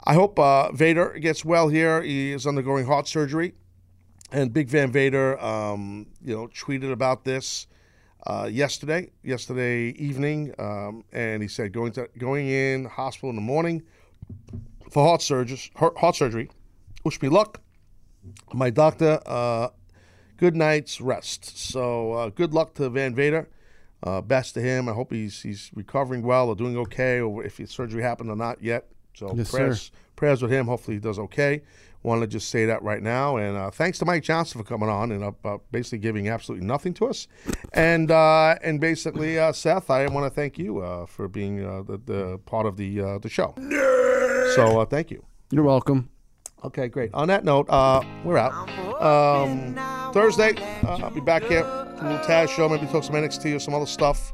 [0.06, 2.02] I hope uh, Vader gets well here.
[2.02, 3.54] He is undergoing heart surgery,
[4.32, 7.68] and Big Van Vader, um, you know, tweeted about this
[8.26, 13.42] uh, yesterday, yesterday evening, um, and he said going to going in hospital in the
[13.42, 13.84] morning
[14.90, 15.60] for heart surgery.
[15.76, 16.50] Heart, surgery.
[17.04, 17.62] Wish me luck.
[18.54, 19.70] My doctor, uh,
[20.38, 21.58] good night's rest.
[21.58, 23.48] So uh, good luck to Van Vader.
[24.02, 24.90] Uh, best to him.
[24.90, 28.36] I hope he's he's recovering well or doing okay, or if his surgery happened or
[28.36, 28.88] not yet.
[29.16, 30.68] So Yes, prayers prayers with him.
[30.68, 31.62] Hopefully he does okay.
[32.04, 34.90] Want to just say that right now, and uh, thanks to Mike Johnson for coming
[34.90, 37.28] on and uh, uh, basically giving absolutely nothing to us,
[37.74, 41.82] and uh, and basically uh, Seth, I want to thank you uh, for being uh,
[41.82, 43.56] the, the part of the uh, the show.
[44.54, 45.26] So uh, thank you.
[45.50, 46.10] You're welcome.
[46.64, 47.12] Okay, great.
[47.14, 48.54] On that note, uh, we're out.
[49.02, 49.76] Um,
[50.14, 51.62] Thursday, uh, I'll be back here.
[51.62, 52.70] A little Taz show.
[52.70, 54.32] Maybe talk some NXT or some other stuff.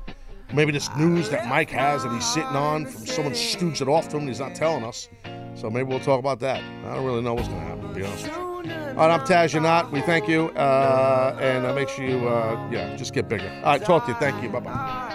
[0.54, 4.10] Maybe this news that Mike has that he's sitting on from someone stooged it off
[4.10, 5.10] to him and he's not telling us.
[5.56, 6.62] So maybe we'll talk about that.
[6.86, 8.30] I don't really know what's going to happen, to be honest.
[8.30, 8.64] All
[9.08, 9.92] right, I'm Taz.
[9.92, 10.50] We thank you.
[10.50, 13.50] Uh, and uh, make sure you, uh, yeah, just get bigger.
[13.64, 14.18] All right, talk to you.
[14.18, 14.50] Thank you.
[14.50, 15.12] Bye bye.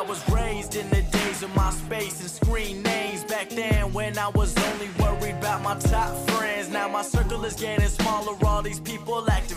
[0.00, 3.22] I was raised in the days of my space and screen names.
[3.24, 6.70] Back then, when I was only worried about my top friends.
[6.70, 8.34] Now my circle is getting smaller.
[8.46, 9.49] All these people acting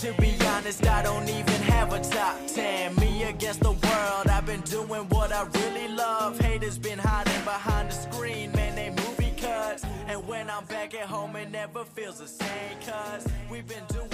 [0.00, 2.94] to be honest, I don't even have a top 10.
[2.96, 4.28] Me against the world.
[4.28, 6.38] I've been doing what I really love.
[6.38, 8.76] Haters been hiding behind the screen, man.
[8.76, 9.84] They movie cuts.
[10.06, 12.78] And when I'm back at home, it never feels the same.
[12.86, 14.07] Cause we've been doing